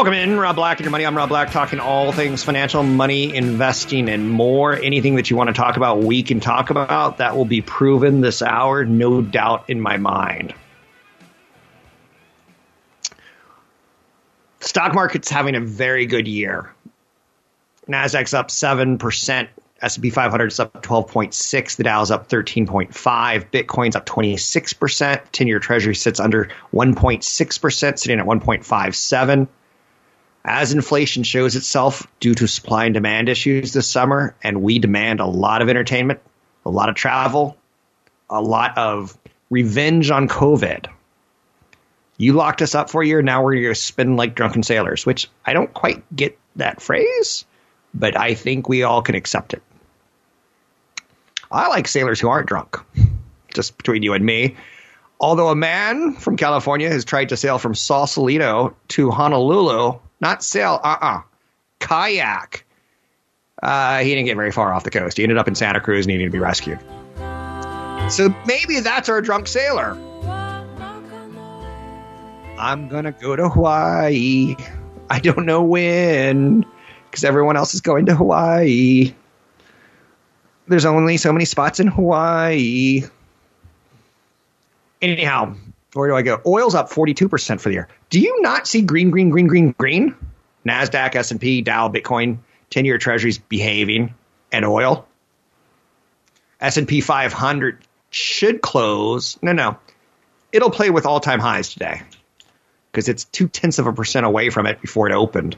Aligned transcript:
Welcome 0.00 0.14
in, 0.14 0.38
Rob 0.38 0.56
Black 0.56 0.78
and 0.78 0.86
your 0.86 0.92
money. 0.92 1.04
I'm 1.04 1.14
Rob 1.14 1.28
Black, 1.28 1.50
talking 1.50 1.78
all 1.78 2.10
things 2.10 2.42
financial, 2.42 2.82
money, 2.82 3.36
investing, 3.36 4.08
and 4.08 4.30
more. 4.30 4.74
Anything 4.74 5.16
that 5.16 5.28
you 5.28 5.36
want 5.36 5.48
to 5.48 5.52
talk 5.52 5.76
about, 5.76 5.98
we 5.98 6.22
can 6.22 6.40
talk 6.40 6.70
about. 6.70 7.18
That 7.18 7.36
will 7.36 7.44
be 7.44 7.60
proven 7.60 8.22
this 8.22 8.40
hour, 8.40 8.86
no 8.86 9.20
doubt 9.20 9.68
in 9.68 9.78
my 9.78 9.98
mind. 9.98 10.54
Stock 14.60 14.94
market's 14.94 15.28
having 15.28 15.54
a 15.54 15.60
very 15.60 16.06
good 16.06 16.26
year. 16.26 16.74
Nasdaq's 17.86 18.32
up 18.32 18.50
seven 18.50 18.96
percent. 18.96 19.50
S&P 19.82 20.08
500 20.08 20.46
is 20.46 20.60
up 20.60 20.82
12.6. 20.82 21.76
The 21.76 21.84
Dow's 21.84 22.10
up 22.10 22.30
13.5. 22.30 22.88
Bitcoin's 23.50 23.96
up 23.96 24.06
26 24.06 24.72
percent. 24.72 25.30
Ten-year 25.34 25.58
Treasury 25.58 25.94
sits 25.94 26.20
under 26.20 26.48
1.6 26.72 27.60
percent, 27.60 27.98
sitting 27.98 28.18
at 28.18 28.24
1.57 28.24 29.46
as 30.44 30.72
inflation 30.72 31.22
shows 31.22 31.56
itself 31.56 32.06
due 32.18 32.34
to 32.34 32.46
supply 32.46 32.86
and 32.86 32.94
demand 32.94 33.28
issues 33.28 33.72
this 33.72 33.86
summer, 33.86 34.34
and 34.42 34.62
we 34.62 34.78
demand 34.78 35.20
a 35.20 35.26
lot 35.26 35.62
of 35.62 35.68
entertainment, 35.68 36.20
a 36.64 36.70
lot 36.70 36.88
of 36.88 36.94
travel, 36.94 37.56
a 38.28 38.40
lot 38.40 38.76
of 38.78 39.16
revenge 39.50 40.10
on 40.10 40.28
COVID. 40.28 40.86
You 42.16 42.32
locked 42.34 42.62
us 42.62 42.74
up 42.74 42.90
for 42.90 43.02
a 43.02 43.06
year, 43.06 43.22
now 43.22 43.42
we're 43.42 43.54
going 43.54 43.64
to 43.66 43.74
spin 43.74 44.16
like 44.16 44.34
drunken 44.34 44.62
sailors, 44.62 45.04
which 45.04 45.28
I 45.44 45.52
don't 45.52 45.72
quite 45.72 46.04
get 46.14 46.38
that 46.56 46.80
phrase, 46.80 47.44
but 47.94 48.16
I 48.16 48.34
think 48.34 48.68
we 48.68 48.82
all 48.82 49.02
can 49.02 49.14
accept 49.14 49.52
it. 49.52 49.62
I 51.50 51.68
like 51.68 51.88
sailors 51.88 52.20
who 52.20 52.28
aren't 52.28 52.46
drunk, 52.46 52.78
just 53.52 53.76
between 53.76 54.02
you 54.02 54.14
and 54.14 54.24
me. 54.24 54.56
Although 55.18 55.48
a 55.48 55.56
man 55.56 56.14
from 56.14 56.36
California 56.36 56.88
has 56.88 57.04
tried 57.04 57.30
to 57.30 57.36
sail 57.36 57.58
from 57.58 57.74
Sausalito 57.74 58.74
to 58.88 59.10
Honolulu 59.10 59.98
not 60.20 60.42
sail, 60.42 60.80
uh 60.82 60.96
uh-uh. 61.00 61.18
uh 61.18 61.20
kayak. 61.80 62.64
Uh, 63.62 63.98
he 63.98 64.10
didn't 64.14 64.26
get 64.26 64.36
very 64.36 64.52
far 64.52 64.72
off 64.72 64.84
the 64.84 64.90
coast. 64.90 65.16
He 65.16 65.22
ended 65.22 65.38
up 65.38 65.48
in 65.48 65.54
Santa 65.54 65.80
Cruz 65.80 66.06
needing 66.06 66.26
to 66.26 66.32
be 66.32 66.38
rescued. 66.38 66.78
So 68.10 68.34
maybe 68.46 68.80
that's 68.80 69.08
our 69.08 69.20
drunk 69.20 69.46
sailor. 69.46 69.98
I'm 72.58 72.88
going 72.88 73.04
to 73.04 73.12
go 73.12 73.36
to 73.36 73.48
Hawaii. 73.48 74.56
I 75.08 75.18
don't 75.20 75.46
know 75.46 75.62
when 75.62 76.64
because 77.10 77.24
everyone 77.24 77.56
else 77.56 77.74
is 77.74 77.80
going 77.80 78.06
to 78.06 78.14
Hawaii. 78.14 79.14
There's 80.68 80.84
only 80.84 81.16
so 81.16 81.32
many 81.32 81.44
spots 81.44 81.80
in 81.80 81.88
Hawaii. 81.88 83.02
Anyhow, 85.02 85.54
where 85.94 86.08
do 86.08 86.14
I 86.14 86.22
go? 86.22 86.40
Oil's 86.46 86.74
up 86.74 86.90
42% 86.90 87.60
for 87.60 87.68
the 87.68 87.74
year. 87.74 87.88
Do 88.10 88.20
you 88.20 88.42
not 88.42 88.66
see 88.66 88.82
green, 88.82 89.10
green, 89.10 89.30
green, 89.30 89.46
green, 89.46 89.74
green? 89.76 90.14
NASDAQ, 90.66 91.14
S&P, 91.16 91.62
Dow, 91.62 91.88
Bitcoin, 91.88 92.38
10-year 92.70 92.98
treasuries 92.98 93.38
behaving, 93.38 94.14
and 94.52 94.64
oil? 94.64 95.06
S&P 96.60 97.00
500 97.00 97.78
should 98.10 98.60
close. 98.60 99.38
No, 99.42 99.52
no. 99.52 99.78
It'll 100.52 100.70
play 100.70 100.90
with 100.90 101.06
all-time 101.06 101.40
highs 101.40 101.72
today 101.72 102.02
because 102.92 103.08
it's 103.08 103.24
two 103.24 103.48
tenths 103.48 103.78
of 103.78 103.86
a 103.86 103.92
percent 103.92 104.26
away 104.26 104.50
from 104.50 104.66
it 104.66 104.80
before 104.80 105.08
it 105.08 105.14
opened. 105.14 105.56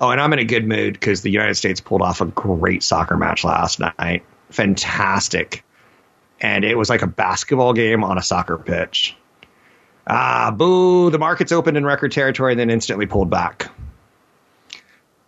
Oh, 0.00 0.10
and 0.10 0.20
I'm 0.20 0.32
in 0.32 0.40
a 0.40 0.44
good 0.44 0.66
mood 0.66 0.94
because 0.94 1.22
the 1.22 1.30
United 1.30 1.54
States 1.54 1.80
pulled 1.80 2.02
off 2.02 2.20
a 2.20 2.26
great 2.26 2.82
soccer 2.82 3.16
match 3.16 3.44
last 3.44 3.80
night. 3.80 4.24
Fantastic 4.50 5.64
and 6.40 6.64
it 6.64 6.76
was 6.76 6.90
like 6.90 7.02
a 7.02 7.06
basketball 7.06 7.72
game 7.72 8.04
on 8.04 8.18
a 8.18 8.22
soccer 8.22 8.58
pitch. 8.58 9.16
Ah, 10.06 10.52
boo, 10.54 11.10
the 11.10 11.18
market's 11.18 11.52
opened 11.52 11.76
in 11.76 11.84
record 11.84 12.12
territory 12.12 12.52
and 12.52 12.60
then 12.60 12.70
instantly 12.70 13.06
pulled 13.06 13.30
back. 13.30 13.70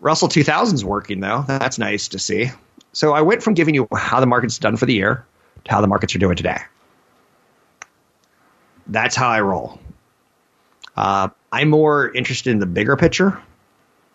Russell 0.00 0.28
2000's 0.28 0.84
working 0.84 1.20
though. 1.20 1.44
That's 1.46 1.78
nice 1.78 2.08
to 2.08 2.18
see. 2.18 2.50
So 2.92 3.12
I 3.12 3.22
went 3.22 3.42
from 3.42 3.54
giving 3.54 3.74
you 3.74 3.88
how 3.94 4.20
the 4.20 4.26
market's 4.26 4.58
done 4.58 4.76
for 4.76 4.86
the 4.86 4.94
year 4.94 5.26
to 5.64 5.70
how 5.72 5.80
the 5.80 5.86
markets 5.86 6.14
are 6.14 6.18
doing 6.18 6.36
today. 6.36 6.58
That's 8.86 9.16
how 9.16 9.28
I 9.28 9.40
roll. 9.40 9.80
Uh, 10.96 11.28
I'm 11.52 11.68
more 11.70 12.10
interested 12.12 12.50
in 12.50 12.58
the 12.58 12.66
bigger 12.66 12.96
picture 12.96 13.40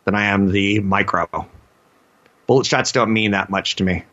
than 0.06 0.16
I 0.16 0.25
am 0.25 0.51
the 0.51 0.80
micro. 0.80 1.28
Bullet 2.47 2.66
shots 2.66 2.91
don't 2.91 3.13
mean 3.13 3.31
that 3.31 3.50
much 3.50 3.75
to 3.78 3.84
me. 3.84 4.03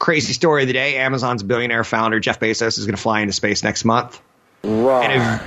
Crazy 0.00 0.32
story 0.32 0.62
of 0.62 0.66
the 0.66 0.72
day 0.72 0.96
Amazon's 0.96 1.44
billionaire 1.44 1.84
founder, 1.84 2.18
Jeff 2.18 2.40
Bezos, 2.40 2.78
is 2.78 2.86
going 2.86 2.96
to 2.96 3.00
fly 3.00 3.20
into 3.20 3.32
space 3.32 3.62
next 3.62 3.84
month. 3.84 4.20
Right. 4.64 5.40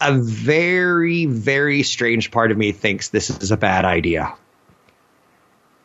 A, 0.00 0.12
a 0.12 0.12
very, 0.12 1.26
very 1.26 1.82
strange 1.82 2.30
part 2.30 2.52
of 2.52 2.56
me 2.58 2.70
thinks 2.70 3.08
this 3.08 3.30
is 3.30 3.50
a 3.50 3.56
bad 3.56 3.84
idea. 3.84 4.32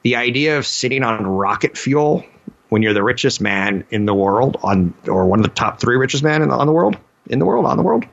The 0.03 0.17
idea 0.17 0.59
of 0.59 0.67
sitting 0.67 1.03
on 1.03 1.25
rocket 1.25 1.75
fuel 1.75 2.23
when 2.69 2.81
you're 2.81 2.93
the 2.93 3.03
richest 3.03 3.41
man 3.41 3.85
in 3.89 4.05
the 4.05 4.13
world 4.13 4.57
on 4.63 4.93
or 5.07 5.25
one 5.25 5.39
of 5.39 5.43
the 5.45 5.51
top 5.51 5.79
three 5.79 5.95
richest 5.97 6.23
men 6.23 6.41
in 6.41 6.49
the, 6.49 6.55
on 6.55 6.67
the 6.67 6.73
world 6.73 6.97
in 7.27 7.39
the 7.39 7.45
world 7.45 7.65
on 7.65 7.77
the 7.77 7.83
world 7.83 8.05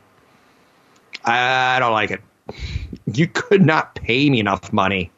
i 1.25 1.78
don't 1.78 1.93
like 1.93 2.11
it 2.11 2.20
you 3.12 3.26
could 3.26 3.64
not 3.64 3.94
pay 3.94 4.28
me 4.28 4.40
enough 4.40 4.73
money 4.73 5.11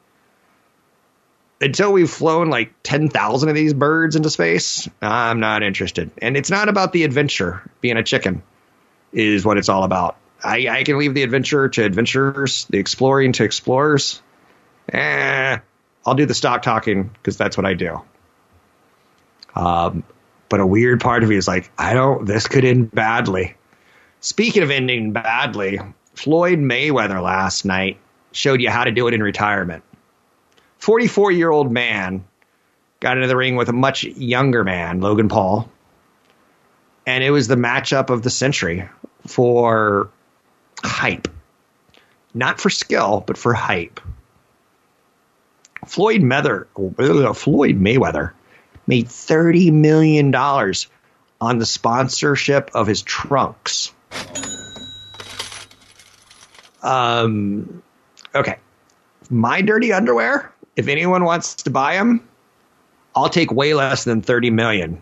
until 1.65 1.93
we've 1.93 2.11
flown 2.11 2.51
like 2.51 2.75
10,000 2.83 3.49
of 3.49 3.55
these 3.55 3.73
birds 3.73 4.17
into 4.17 4.29
space, 4.29 4.89
I'm 5.01 5.41
not 5.41 5.63
interested. 5.63 6.11
And 6.21 6.37
it's 6.37 6.51
not 6.51 6.69
about 6.69 6.93
the 6.93 7.05
adventure. 7.05 7.69
Being 7.81 7.97
a 7.97 8.03
chicken 8.03 8.43
is 9.13 9.47
what 9.47 9.57
it's 9.57 9.71
all 9.71 9.85
about. 9.85 10.17
I, 10.43 10.69
I 10.69 10.85
can 10.85 10.99
leave 10.99 11.15
the 11.15 11.23
adventure 11.23 11.71
to 11.71 11.85
adventurers, 11.85 12.67
the 12.67 12.79
exploring 12.79 13.33
to 13.33 13.45
explorers. 13.45 14.21
Eh, 14.93 15.59
I'll 16.05 16.15
do 16.15 16.27
the 16.27 16.35
stock 16.35 16.61
talking 16.61 17.05
because 17.05 17.39
that's 17.39 17.57
what 17.57 17.65
I 17.65 17.73
do. 17.73 18.03
Um, 19.55 20.05
but 20.51 20.61
a 20.61 20.67
weird 20.67 21.01
part 21.01 21.23
of 21.23 21.31
me 21.31 21.37
is 21.37 21.49
like, 21.49 21.71
I 21.79 21.95
don't, 21.95 22.27
this 22.27 22.47
could 22.47 22.67
end 22.67 22.91
badly. 22.91 23.57
Speaking 24.21 24.63
of 24.63 24.71
ending 24.71 25.13
badly, 25.13 25.81
Floyd 26.15 26.59
Mayweather 26.59 27.23
last 27.23 27.65
night 27.65 27.99
showed 28.33 28.61
you 28.61 28.69
how 28.69 28.85
to 28.85 28.91
do 28.91 29.09
it 29.09 29.15
in 29.15 29.23
retirement. 29.23 29.83
44 30.85 31.33
year 31.33 31.51
old 31.51 31.73
man 31.73 32.27
got 33.01 33.17
into 33.17 33.27
the 33.27 33.37
ring 33.37 33.57
with 33.57 33.71
a 33.71 33.73
much 33.73 34.05
younger 34.05 34.65
man, 34.65 35.01
Logan 35.01 35.31
Paul. 35.31 35.71
And 37.07 37.25
it 37.25 37.31
was 37.31 37.49
the 37.49 37.55
matchup 37.57 38.11
of 38.11 38.23
the 38.23 38.29
century 38.29 38.87
for 39.27 40.11
hype. 40.83 41.29
Not 42.35 42.61
for 42.61 42.69
skill, 42.69 43.25
but 43.27 43.39
for 43.39 43.55
hype. 43.55 43.99
Floyd 45.87 46.21
Mayweather, 46.21 47.35
Floyd 47.35 47.81
Mayweather 47.81 48.33
made 48.87 49.07
$30 49.07 49.73
million 49.73 50.35
on 50.35 51.59
the 51.59 51.67
sponsorship 51.67 52.73
of 52.75 52.87
his 52.87 53.01
trunks. 53.01 53.91
Um, 56.83 57.83
okay. 58.35 58.59
My 59.31 59.63
dirty 59.63 59.91
underwear, 59.95 60.53
if 60.77 60.89
anyone 60.89 61.25
wants 61.25 61.55
to 61.55 61.71
buy 61.71 61.95
them, 61.95 62.27
I'll 63.15 63.29
take 63.29 63.53
way 63.53 63.75
less 63.75 64.05
than 64.05 64.23
30 64.23 64.51
million. 64.51 65.01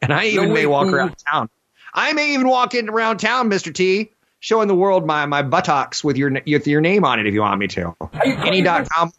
And 0.00 0.12
I 0.12 0.26
even 0.26 0.48
no, 0.48 0.54
may 0.54 0.66
walk 0.66 0.88
around 0.88 1.14
town. 1.30 1.48
I 1.92 2.12
may 2.12 2.34
even 2.34 2.48
walk 2.48 2.74
in 2.74 2.88
around 2.88 3.18
town, 3.18 3.48
Mr. 3.48 3.72
T, 3.72 4.10
showing 4.40 4.68
the 4.68 4.74
world 4.74 5.06
my, 5.06 5.26
my 5.26 5.42
buttocks 5.42 6.02
with 6.02 6.16
your 6.16 6.30
with 6.46 6.66
your 6.66 6.80
name 6.80 7.04
on 7.04 7.20
it 7.20 7.26
if 7.26 7.34
you 7.34 7.40
want 7.40 7.58
me 7.58 7.68
to. 7.68 7.94
Any.com 8.24 9.12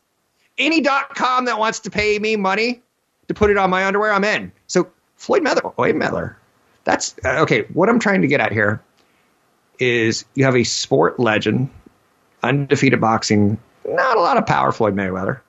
any.com 0.58 1.46
that 1.46 1.60
wants 1.60 1.80
to 1.82 1.92
pay 1.92 2.20
me 2.20 2.36
money 2.36 2.82
to 3.28 3.34
put 3.34 3.50
it 3.50 3.58
on 3.58 3.70
my 3.70 3.86
underwear, 3.86 4.14
I'm 4.14 4.24
in. 4.24 4.52
So 4.68 4.88
Floyd 5.18 5.44
Mayweather, 5.44 5.76
Floyd 5.76 5.96
Mayweather. 5.96 6.36
That's 6.84 7.16
uh, 7.26 7.42
okay. 7.42 7.64
What 7.74 7.90
I'm 7.90 8.00
trying 8.00 8.22
to 8.22 8.28
get 8.28 8.40
at 8.40 8.52
here 8.52 8.82
is 9.80 10.26
you 10.36 10.46
have 10.46 10.56
a 10.56 10.64
sport 10.64 11.20
legend, 11.20 11.70
undefeated 12.44 13.02
boxing, 13.02 13.58
not 13.88 14.18
a 14.18 14.20
lot 14.20 14.38
of 14.38 14.46
power, 14.46 14.72
Floyd 14.72 14.96
Mayweather. 14.96 15.40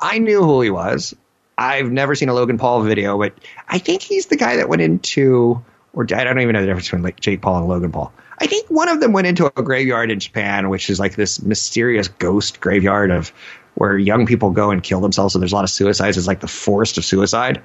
I 0.00 0.18
knew 0.18 0.42
who 0.42 0.60
he 0.60 0.70
was. 0.70 1.14
I've 1.56 1.90
never 1.90 2.14
seen 2.14 2.28
a 2.28 2.34
Logan 2.34 2.58
Paul 2.58 2.82
video, 2.82 3.18
but 3.18 3.34
I 3.68 3.78
think 3.78 4.02
he's 4.02 4.26
the 4.26 4.36
guy 4.36 4.56
that 4.56 4.68
went 4.68 4.82
into, 4.82 5.62
or 5.92 6.02
I 6.02 6.24
don't 6.24 6.40
even 6.40 6.54
know 6.54 6.60
the 6.60 6.66
difference 6.66 6.86
between 6.86 7.02
like 7.02 7.20
Jake 7.20 7.40
Paul 7.40 7.58
and 7.58 7.68
Logan 7.68 7.92
Paul. 7.92 8.12
I 8.38 8.46
think 8.46 8.68
one 8.68 8.88
of 8.88 9.00
them 9.00 9.12
went 9.12 9.28
into 9.28 9.46
a 9.46 9.62
graveyard 9.62 10.10
in 10.10 10.18
Japan, 10.18 10.68
which 10.68 10.90
is 10.90 10.98
like 10.98 11.14
this 11.14 11.40
mysterious 11.40 12.08
ghost 12.08 12.60
graveyard 12.60 13.10
of 13.12 13.32
where 13.74 13.96
young 13.96 14.26
people 14.26 14.50
go 14.50 14.70
and 14.70 14.82
kill 14.82 15.00
themselves. 15.00 15.32
So 15.32 15.38
there's 15.38 15.52
a 15.52 15.54
lot 15.54 15.64
of 15.64 15.70
suicides. 15.70 16.16
It's 16.16 16.26
like 16.26 16.40
the 16.40 16.48
forest 16.48 16.98
of 16.98 17.04
suicide. 17.04 17.62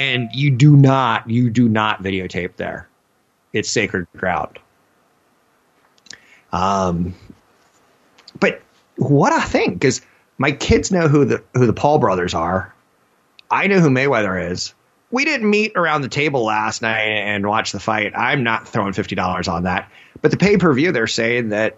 And 0.00 0.28
you 0.32 0.50
do 0.50 0.76
not, 0.76 1.30
you 1.30 1.50
do 1.50 1.68
not 1.68 2.02
videotape 2.02 2.56
there. 2.56 2.88
It's 3.52 3.68
sacred 3.68 4.06
ground. 4.16 4.58
Um, 6.52 7.14
but 8.40 8.62
what 8.96 9.32
I 9.32 9.40
think 9.40 9.74
because 9.74 10.00
my 10.38 10.52
kids 10.52 10.90
know 10.90 11.08
who 11.08 11.24
the 11.24 11.42
who 11.54 11.66
the 11.66 11.72
Paul 11.72 11.98
brothers 11.98 12.34
are. 12.34 12.74
I 13.50 13.66
know 13.66 13.80
who 13.80 13.90
Mayweather 13.90 14.50
is. 14.50 14.74
We 15.10 15.26
didn't 15.26 15.50
meet 15.50 15.72
around 15.76 16.00
the 16.00 16.08
table 16.08 16.44
last 16.44 16.80
night 16.80 17.02
and 17.02 17.46
watch 17.46 17.72
the 17.72 17.80
fight. 17.80 18.16
I'm 18.16 18.42
not 18.42 18.66
throwing 18.66 18.92
fifty 18.92 19.14
dollars 19.14 19.48
on 19.48 19.64
that. 19.64 19.90
But 20.20 20.30
the 20.30 20.36
pay 20.36 20.56
per 20.56 20.72
view, 20.72 20.92
they're 20.92 21.06
saying 21.06 21.50
that 21.50 21.76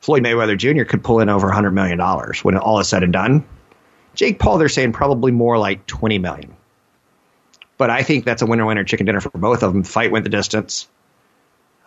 Floyd 0.00 0.22
Mayweather 0.22 0.56
Jr. 0.56 0.84
could 0.84 1.02
pull 1.02 1.20
in 1.20 1.28
over 1.28 1.48
$100 1.48 1.72
million 1.72 1.98
when 2.42 2.56
all 2.56 2.78
is 2.78 2.88
said 2.88 3.02
and 3.02 3.12
done. 3.12 3.44
Jake 4.14 4.38
Paul, 4.38 4.58
they're 4.58 4.68
saying 4.68 4.92
probably 4.92 5.32
more 5.32 5.58
like 5.58 5.86
20 5.86 6.18
million. 6.18 6.56
But 7.76 7.90
I 7.90 8.02
think 8.02 8.24
that's 8.24 8.42
a 8.42 8.46
winner 8.46 8.66
winner 8.66 8.84
chicken 8.84 9.06
dinner 9.06 9.20
for 9.20 9.30
both 9.30 9.62
of 9.62 9.72
them. 9.72 9.84
Fight 9.84 10.10
went 10.10 10.24
the 10.24 10.30
distance. 10.30 10.88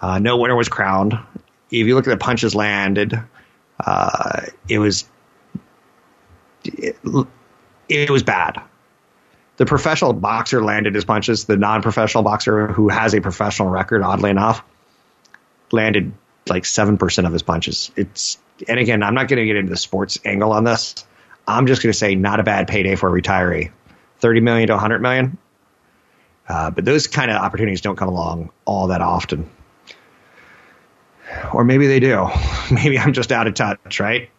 Uh, 0.02 0.20
no 0.20 0.38
winner 0.38 0.56
was 0.56 0.70
crowned. 0.70 1.14
If 1.70 1.88
you 1.88 1.96
look 1.96 2.08
at 2.08 2.12
the 2.12 2.18
punches 2.18 2.56
landed, 2.56 3.20
uh, 3.86 4.46
it 4.68 4.80
was 4.80 5.06
it, 6.64 8.10
was 8.10 8.24
bad. 8.24 8.62
The 9.58 9.66
professional 9.66 10.14
boxer 10.14 10.64
landed 10.64 10.96
his 10.96 11.06
punches. 11.06 11.46
The 11.46 11.58
non-professional 11.58 12.24
boxer, 12.24 12.68
who 12.68 12.90
has 12.90 13.14
a 13.14 13.22
professional 13.22 13.70
record, 13.70 14.02
oddly 14.02 14.30
enough, 14.30 14.64
landed 15.72 16.14
like 16.48 16.64
7% 16.64 17.26
of 17.26 17.34
his 17.34 17.44
punches. 17.44 17.92
It's, 17.96 18.38
and 18.68 18.80
again, 18.80 19.04
I'm 19.04 19.14
not 19.14 19.28
going 19.28 19.40
to 19.40 19.46
get 19.46 19.56
into 19.56 19.70
the 19.70 19.78
sports 19.78 20.20
angle 20.26 20.52
on 20.52 20.64
this. 20.64 21.06
I'm 21.48 21.68
just 21.68 21.82
going 21.84 21.92
to 21.92 21.98
say 21.98 22.16
not 22.16 22.40
a 22.40 22.44
bad 22.44 22.68
payday 22.68 22.96
for 22.96 23.16
a 23.16 23.22
retiree. 23.22 23.72
30 24.20 24.42
million 24.42 24.68
to 24.68 24.74
100 24.74 25.02
million. 25.02 25.38
Uh, 26.48 26.70
but 26.72 26.86
those 26.86 27.08
kind 27.08 27.32
of 27.32 27.38
opportunities 27.38 27.82
don't 27.82 27.96
come 27.96 28.10
along 28.10 28.52
all 28.66 28.88
that 28.88 29.02
often. 29.02 29.50
Or 31.54 31.64
maybe 31.64 31.88
they 31.88 32.00
do. 32.00 32.28
Maybe 32.72 32.98
I'm 32.98 33.14
just 33.14 33.32
out 33.32 33.48
of 33.48 33.54
touch, 33.54 34.00
right? 34.00 34.30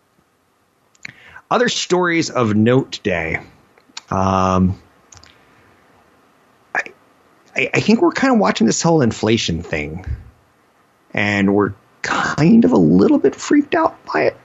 Other 1.51 1.69
stories 1.69 2.31
of 2.31 2.55
note 2.55 2.93
today. 2.93 3.41
Um, 4.11 4.81
I, 7.55 7.71
I 7.75 7.81
think 7.81 8.01
we're 8.01 8.13
kind 8.13 8.33
of 8.33 8.41
watching 8.41 8.67
this 8.67 8.83
whole 8.83 9.03
inflation 9.03 9.63
thing. 9.63 10.07
And 11.13 11.55
we're 11.55 11.75
kind 12.01 12.65
of 12.65 12.73
a 12.73 12.79
little 12.79 13.19
bit 13.19 13.35
freaked 13.35 13.75
out 13.75 14.03
by 14.07 14.23
it. 14.23 14.37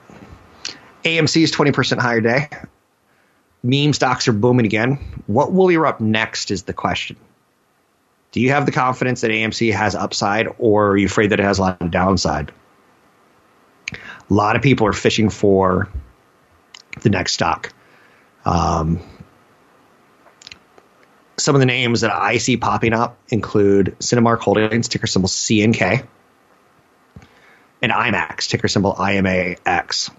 AMC 1.03 1.43
is 1.43 1.51
20% 1.51 1.99
higher 1.99 2.21
day. 2.21 2.49
Meme 3.63 3.93
stocks 3.93 4.27
are 4.27 4.33
booming 4.33 4.65
again. 4.65 5.23
What 5.27 5.53
will 5.53 5.69
erupt 5.69 6.01
next 6.01 6.51
is 6.51 6.63
the 6.63 6.73
question. 6.73 7.17
Do 8.37 8.43
you 8.43 8.51
have 8.51 8.67
the 8.67 8.71
confidence 8.71 9.21
that 9.21 9.31
AMC 9.31 9.73
has 9.73 9.95
upside, 9.95 10.47
or 10.59 10.89
are 10.89 10.97
you 10.97 11.07
afraid 11.07 11.31
that 11.31 11.39
it 11.39 11.43
has 11.43 11.57
a 11.57 11.61
lot 11.63 11.81
of 11.81 11.89
downside? 11.89 12.51
A 13.91 13.97
lot 14.31 14.55
of 14.55 14.61
people 14.61 14.85
are 14.85 14.93
fishing 14.93 15.31
for 15.31 15.89
the 17.01 17.09
next 17.09 17.33
stock. 17.33 17.73
Um, 18.45 18.99
some 21.37 21.55
of 21.55 21.61
the 21.61 21.65
names 21.65 22.01
that 22.01 22.13
I 22.13 22.37
see 22.37 22.57
popping 22.57 22.93
up 22.93 23.17
include 23.29 23.95
Cinemark 24.01 24.37
Holdings, 24.37 24.87
ticker 24.87 25.07
symbol 25.07 25.29
CNK 25.29 26.05
and 27.81 27.91
IMAX, 27.91 28.49
ticker 28.49 28.67
symbol 28.67 28.93
IMAX. 28.93 30.11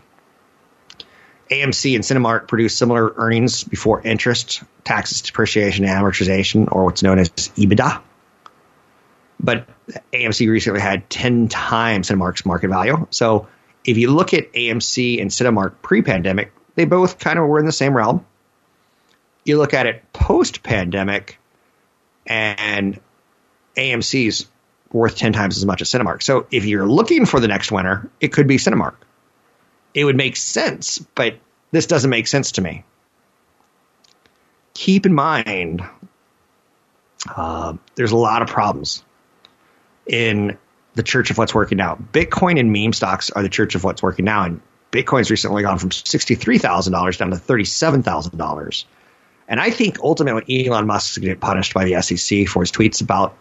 AMC 1.52 1.94
and 1.94 2.02
Cinemark 2.02 2.48
produce 2.48 2.76
similar 2.76 3.14
earnings 3.16 3.62
before 3.62 4.02
interest, 4.02 4.64
taxes, 4.82 5.22
depreciation, 5.22 5.84
and 5.84 6.04
amortization, 6.04 6.66
or 6.72 6.86
what's 6.86 7.04
known 7.04 7.20
as 7.20 7.28
EBITDA. 7.30 8.02
But 9.40 9.68
AMC 10.12 10.48
recently 10.48 10.80
had 10.80 11.08
10 11.10 11.48
times 11.48 12.08
Cinemark's 12.08 12.44
market 12.44 12.68
value. 12.68 13.06
So 13.10 13.48
if 13.84 13.96
you 13.96 14.10
look 14.10 14.34
at 14.34 14.52
AMC 14.52 15.20
and 15.20 15.30
Cinemark 15.30 15.74
pre 15.82 16.02
pandemic, 16.02 16.52
they 16.74 16.84
both 16.84 17.18
kind 17.18 17.38
of 17.38 17.46
were 17.46 17.58
in 17.58 17.66
the 17.66 17.72
same 17.72 17.96
realm. 17.96 18.24
You 19.44 19.58
look 19.58 19.74
at 19.74 19.86
it 19.86 20.12
post 20.12 20.62
pandemic, 20.62 21.38
and 22.26 23.00
AMC's 23.76 24.46
worth 24.92 25.16
10 25.16 25.32
times 25.32 25.56
as 25.56 25.64
much 25.64 25.80
as 25.82 25.90
Cinemark. 25.90 26.22
So 26.22 26.46
if 26.50 26.64
you're 26.64 26.86
looking 26.86 27.24
for 27.24 27.40
the 27.40 27.48
next 27.48 27.72
winner, 27.72 28.10
it 28.20 28.28
could 28.28 28.46
be 28.46 28.56
Cinemark. 28.56 28.96
It 29.94 30.04
would 30.04 30.16
make 30.16 30.36
sense, 30.36 30.98
but 30.98 31.38
this 31.70 31.86
doesn't 31.86 32.10
make 32.10 32.26
sense 32.26 32.52
to 32.52 32.60
me. 32.60 32.84
Keep 34.74 35.06
in 35.06 35.14
mind, 35.14 35.82
uh, 37.34 37.74
there's 37.94 38.12
a 38.12 38.16
lot 38.16 38.42
of 38.42 38.48
problems 38.48 39.02
in 40.08 40.58
the 40.94 41.02
church 41.02 41.30
of 41.30 41.38
what's 41.38 41.54
working 41.54 41.78
now. 41.78 41.96
Bitcoin 41.96 42.58
and 42.58 42.72
meme 42.72 42.92
stocks 42.92 43.30
are 43.30 43.42
the 43.42 43.48
church 43.48 43.74
of 43.74 43.84
what's 43.84 44.02
working 44.02 44.24
now, 44.24 44.44
and 44.44 44.60
Bitcoin's 44.90 45.30
recently 45.30 45.62
gone 45.62 45.78
from 45.78 45.90
$63,000 45.90 47.18
down 47.18 47.30
to 47.30 47.36
$37,000. 47.36 48.84
And 49.46 49.60
I 49.60 49.70
think 49.70 50.00
ultimately 50.00 50.66
Elon 50.66 50.86
Musk 50.86 51.12
is 51.12 51.18
going 51.18 51.28
to 51.28 51.34
get 51.34 51.40
punished 51.40 51.74
by 51.74 51.84
the 51.84 52.02
SEC 52.02 52.48
for 52.48 52.60
his 52.60 52.72
tweets 52.72 53.00
about 53.00 53.36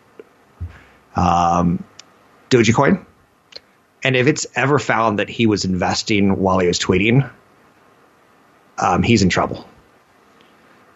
um, 1.16 1.84
Dogecoin. 2.50 3.06
And 4.04 4.16
if 4.16 4.28
it's 4.28 4.48
ever 4.56 4.80
found 4.80 5.20
that 5.20 5.30
he 5.30 5.48
was 5.48 5.66
investing 5.66 6.38
while 6.38 6.60
he 6.60 6.68
was 6.68 6.80
tweeting, 6.80 7.30
um, 8.78 9.04
he's 9.04 9.24
in 9.24 9.30
trouble. 9.30 9.68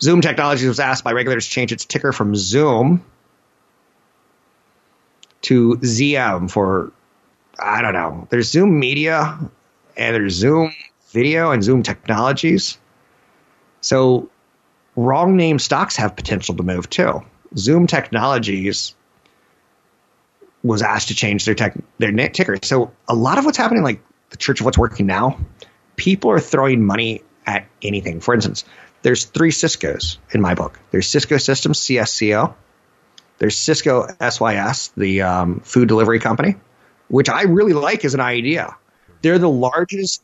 Zoom 0.01 0.22
Technologies 0.22 0.68
was 0.68 0.80
asked 0.80 1.04
by 1.04 1.12
regulators 1.12 1.46
to 1.46 1.51
change 1.51 1.72
its 1.72 1.86
ticker 1.86 2.12
from 2.12 2.36
Zoom 2.36 3.04
to 5.42 5.78
ZM 5.78 6.50
for, 6.50 6.92
I 7.60 7.82
don't 7.82 7.94
know. 7.94 8.28
There's 8.30 8.50
Zoom 8.50 8.80
Media 8.80 9.40
and 9.98 10.16
there's 10.16 10.34
Zoom 10.34 10.74
Video 11.12 11.52
and 11.52 11.64
Zoom 11.64 11.84
Technologies. 11.84 12.78
So 13.82 14.30
wrong 14.96 15.36
name 15.36 15.60
stocks 15.60 15.96
have 15.98 16.16
potential 16.16 16.56
to 16.56 16.64
move 16.64 16.90
too. 16.90 17.24
Zoom 17.58 17.88
Technologies 17.88 18.96
was 20.64 20.82
asked 20.82 21.08
to 21.08 21.16
change 21.16 21.46
their 21.46 21.56
tech, 21.56 21.76
their 21.98 22.12
ticker. 22.30 22.58
So 22.62 22.92
a 23.08 23.16
lot 23.16 23.38
of 23.38 23.46
what's 23.46 23.58
happening, 23.58 23.84
like 23.84 24.02
the 24.30 24.38
Church 24.38 24.60
of 24.60 24.66
What's 24.66 24.78
Working 24.78 25.08
Now, 25.08 25.40
people 25.96 26.32
are 26.32 26.40
throwing 26.40 26.86
money 26.86 27.24
at 27.46 27.68
anything. 27.82 28.20
For 28.20 28.34
instance, 28.34 28.64
there's 29.02 29.26
three 29.26 29.52
Cisco's 29.52 30.20
in 30.32 30.42
my 30.42 30.54
book. 30.54 30.80
There's 30.92 31.08
Cisco 31.08 31.38
Systems, 31.38 31.80
CSCO. 31.80 32.54
There's 33.42 33.56
Sysco 33.56 34.06
SYS, 34.22 34.90
the 34.96 35.24
um, 35.24 35.62
food 35.62 35.88
delivery 35.88 36.20
company, 36.20 36.58
which 37.08 37.28
I 37.28 37.42
really 37.42 37.74
like 37.74 38.06
as 38.06 38.14
an 38.14 38.20
idea. 38.20 38.78
They're 39.24 39.40
the 39.40 39.50
largest 39.50 40.22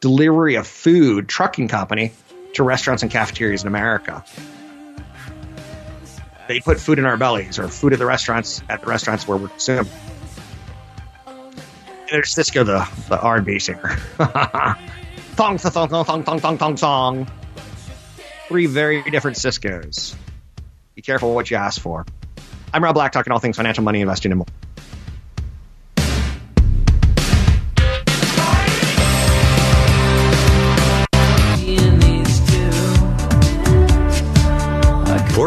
delivery 0.00 0.54
of 0.54 0.66
food 0.66 1.28
trucking 1.28 1.68
company 1.68 2.14
to 2.54 2.62
restaurants 2.62 3.02
and 3.02 3.12
cafeterias 3.12 3.60
in 3.60 3.68
America. 3.68 4.24
They 6.48 6.60
put 6.60 6.80
food 6.80 6.98
in 6.98 7.04
our 7.04 7.18
bellies 7.18 7.58
or 7.58 7.68
food 7.68 7.92
at 7.92 7.98
the 7.98 8.06
restaurants 8.06 8.62
at 8.70 8.80
the 8.80 8.86
restaurants 8.86 9.28
where 9.28 9.36
we're 9.36 9.48
consuming. 9.48 9.92
There's 12.10 12.34
Sisqó, 12.34 12.64
the, 12.64 12.88
the 13.10 13.20
R&B 13.20 13.58
singer. 13.58 13.96
thong, 15.36 15.58
thong, 15.58 15.88
thong, 15.88 15.88
thong, 15.90 16.22
thong, 16.24 16.40
thong, 16.40 16.56
thong, 16.56 16.76
thong. 16.78 17.30
Three 18.48 18.64
very 18.64 19.02
different 19.10 19.36
Ciscos. 19.36 20.14
Be 20.94 21.02
careful 21.02 21.34
what 21.34 21.50
you 21.50 21.58
ask 21.58 21.78
for. 21.78 22.06
I'm 22.72 22.84
Rob 22.84 22.94
Black, 22.94 23.12
talking 23.12 23.32
all 23.32 23.38
things 23.38 23.56
financial, 23.56 23.82
money, 23.84 24.00
investing, 24.00 24.32
and 24.32 24.38
more. 24.38 24.46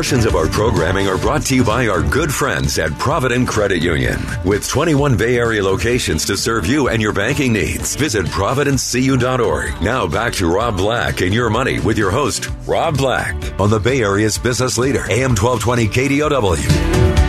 Portions 0.01 0.25
of 0.25 0.35
our 0.35 0.47
programming 0.47 1.07
are 1.07 1.17
brought 1.19 1.43
to 1.43 1.55
you 1.55 1.63
by 1.63 1.87
our 1.87 2.01
good 2.01 2.33
friends 2.33 2.79
at 2.79 2.91
Provident 2.97 3.47
Credit 3.47 3.83
Union. 3.83 4.19
With 4.43 4.67
21 4.67 5.15
Bay 5.15 5.37
Area 5.37 5.63
locations 5.63 6.25
to 6.25 6.35
serve 6.35 6.65
you 6.65 6.89
and 6.89 6.99
your 6.99 7.13
banking 7.13 7.53
needs, 7.53 7.95
visit 7.95 8.25
providentcu.org. 8.25 9.79
Now 9.79 10.07
back 10.07 10.33
to 10.33 10.51
Rob 10.51 10.75
Black 10.75 11.21
and 11.21 11.31
your 11.31 11.51
money 11.51 11.79
with 11.79 11.99
your 11.99 12.09
host, 12.09 12.49
Rob 12.65 12.97
Black, 12.97 13.35
on 13.59 13.69
the 13.69 13.79
Bay 13.79 14.01
Area's 14.01 14.39
business 14.39 14.79
leader, 14.79 15.03
AM 15.11 15.35
1220 15.35 15.87
KDOW. 15.89 17.20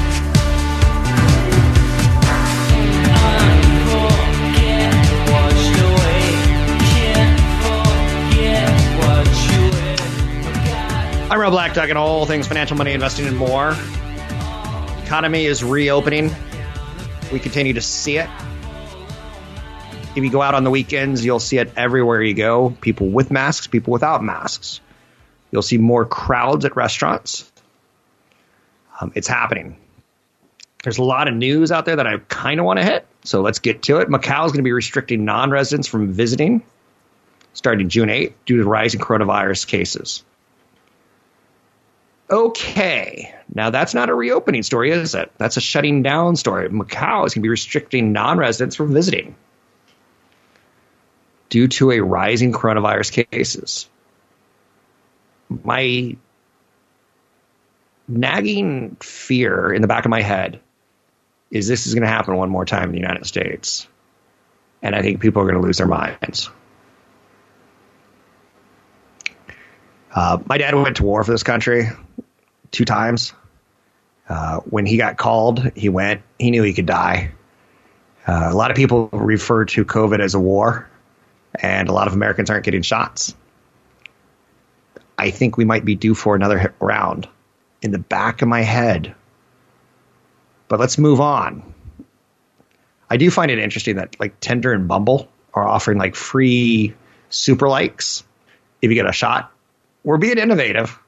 Rob 11.42 11.52
Black, 11.52 11.74
talking 11.74 11.96
all 11.96 12.24
things 12.24 12.46
financial, 12.46 12.76
money, 12.76 12.92
investing, 12.92 13.26
and 13.26 13.36
more. 13.36 13.76
Economy 15.02 15.44
is 15.44 15.64
reopening. 15.64 16.30
We 17.32 17.40
continue 17.40 17.72
to 17.72 17.80
see 17.80 18.18
it. 18.18 18.30
If 20.14 20.22
you 20.22 20.30
go 20.30 20.40
out 20.40 20.54
on 20.54 20.62
the 20.62 20.70
weekends, 20.70 21.24
you'll 21.24 21.40
see 21.40 21.58
it 21.58 21.72
everywhere 21.76 22.22
you 22.22 22.34
go. 22.34 22.70
People 22.80 23.08
with 23.08 23.32
masks, 23.32 23.66
people 23.66 23.92
without 23.92 24.22
masks. 24.22 24.80
You'll 25.50 25.62
see 25.62 25.78
more 25.78 26.04
crowds 26.04 26.64
at 26.64 26.76
restaurants. 26.76 27.50
Um, 29.00 29.10
it's 29.16 29.26
happening. 29.26 29.76
There's 30.84 30.98
a 30.98 31.04
lot 31.04 31.26
of 31.26 31.34
news 31.34 31.72
out 31.72 31.86
there 31.86 31.96
that 31.96 32.06
I 32.06 32.18
kind 32.28 32.60
of 32.60 32.66
want 32.66 32.78
to 32.78 32.84
hit, 32.84 33.04
so 33.24 33.40
let's 33.40 33.58
get 33.58 33.82
to 33.82 33.98
it. 33.98 34.08
Macau 34.08 34.46
is 34.46 34.52
going 34.52 34.60
to 34.60 34.62
be 34.62 34.72
restricting 34.72 35.24
non 35.24 35.50
residents 35.50 35.88
from 35.88 36.12
visiting 36.12 36.62
starting 37.52 37.88
June 37.88 38.08
8th 38.10 38.32
due 38.46 38.58
to 38.58 38.64
rising 38.64 39.00
coronavirus 39.00 39.66
cases. 39.66 40.22
Okay, 42.32 43.34
now 43.54 43.68
that's 43.68 43.92
not 43.92 44.08
a 44.08 44.14
reopening 44.14 44.62
story, 44.62 44.90
is 44.90 45.14
it? 45.14 45.30
That's 45.36 45.58
a 45.58 45.60
shutting 45.60 46.02
down 46.02 46.34
story. 46.36 46.70
Macau 46.70 47.26
is 47.26 47.34
going 47.34 47.42
to 47.42 47.46
be 47.46 47.50
restricting 47.50 48.12
non 48.12 48.38
residents 48.38 48.74
from 48.74 48.94
visiting 48.94 49.34
due 51.50 51.68
to 51.68 51.90
a 51.90 52.00
rising 52.00 52.50
coronavirus 52.52 53.26
cases. 53.30 53.86
My 55.50 56.16
nagging 58.08 58.96
fear 59.00 59.70
in 59.70 59.82
the 59.82 59.88
back 59.88 60.06
of 60.06 60.10
my 60.10 60.22
head 60.22 60.58
is 61.50 61.68
this 61.68 61.86
is 61.86 61.92
going 61.92 62.04
to 62.04 62.08
happen 62.08 62.34
one 62.34 62.48
more 62.48 62.64
time 62.64 62.84
in 62.84 62.92
the 62.92 62.98
United 62.98 63.26
States. 63.26 63.86
And 64.80 64.96
I 64.96 65.02
think 65.02 65.20
people 65.20 65.42
are 65.42 65.44
going 65.44 65.60
to 65.60 65.66
lose 65.66 65.76
their 65.76 65.86
minds. 65.86 66.48
Uh, 70.14 70.38
my 70.46 70.56
dad 70.56 70.74
went 70.74 70.96
to 70.96 71.02
war 71.02 71.22
for 71.24 71.30
this 71.30 71.42
country 71.42 71.90
two 72.72 72.84
times. 72.84 73.32
Uh, 74.28 74.58
when 74.60 74.86
he 74.86 74.96
got 74.96 75.18
called, 75.18 75.70
he 75.76 75.88
went. 75.88 76.22
He 76.38 76.50
knew 76.50 76.62
he 76.62 76.72
could 76.72 76.86
die. 76.86 77.32
Uh, 78.26 78.48
a 78.50 78.54
lot 78.54 78.70
of 78.70 78.76
people 78.76 79.08
refer 79.12 79.64
to 79.66 79.84
COVID 79.84 80.20
as 80.20 80.34
a 80.34 80.40
war, 80.40 80.88
and 81.56 81.88
a 81.88 81.92
lot 81.92 82.06
of 82.06 82.14
Americans 82.14 82.50
aren't 82.50 82.64
getting 82.64 82.82
shots. 82.82 83.34
I 85.18 85.30
think 85.30 85.56
we 85.56 85.64
might 85.64 85.84
be 85.84 85.94
due 85.94 86.14
for 86.14 86.34
another 86.34 86.74
round 86.80 87.28
in 87.82 87.90
the 87.90 87.98
back 87.98 88.42
of 88.42 88.48
my 88.48 88.62
head. 88.62 89.14
But 90.68 90.80
let's 90.80 90.98
move 90.98 91.20
on. 91.20 91.62
I 93.10 93.18
do 93.18 93.30
find 93.30 93.50
it 93.50 93.58
interesting 93.58 93.96
that 93.96 94.18
like 94.18 94.40
Tinder 94.40 94.72
and 94.72 94.88
Bumble 94.88 95.28
are 95.52 95.68
offering 95.68 95.98
like 95.98 96.14
free 96.14 96.94
super 97.28 97.68
likes 97.68 98.24
if 98.80 98.88
you 98.88 98.94
get 98.94 99.06
a 99.06 99.12
shot. 99.12 99.52
We're 100.04 100.16
being 100.16 100.38
innovative 100.38 100.98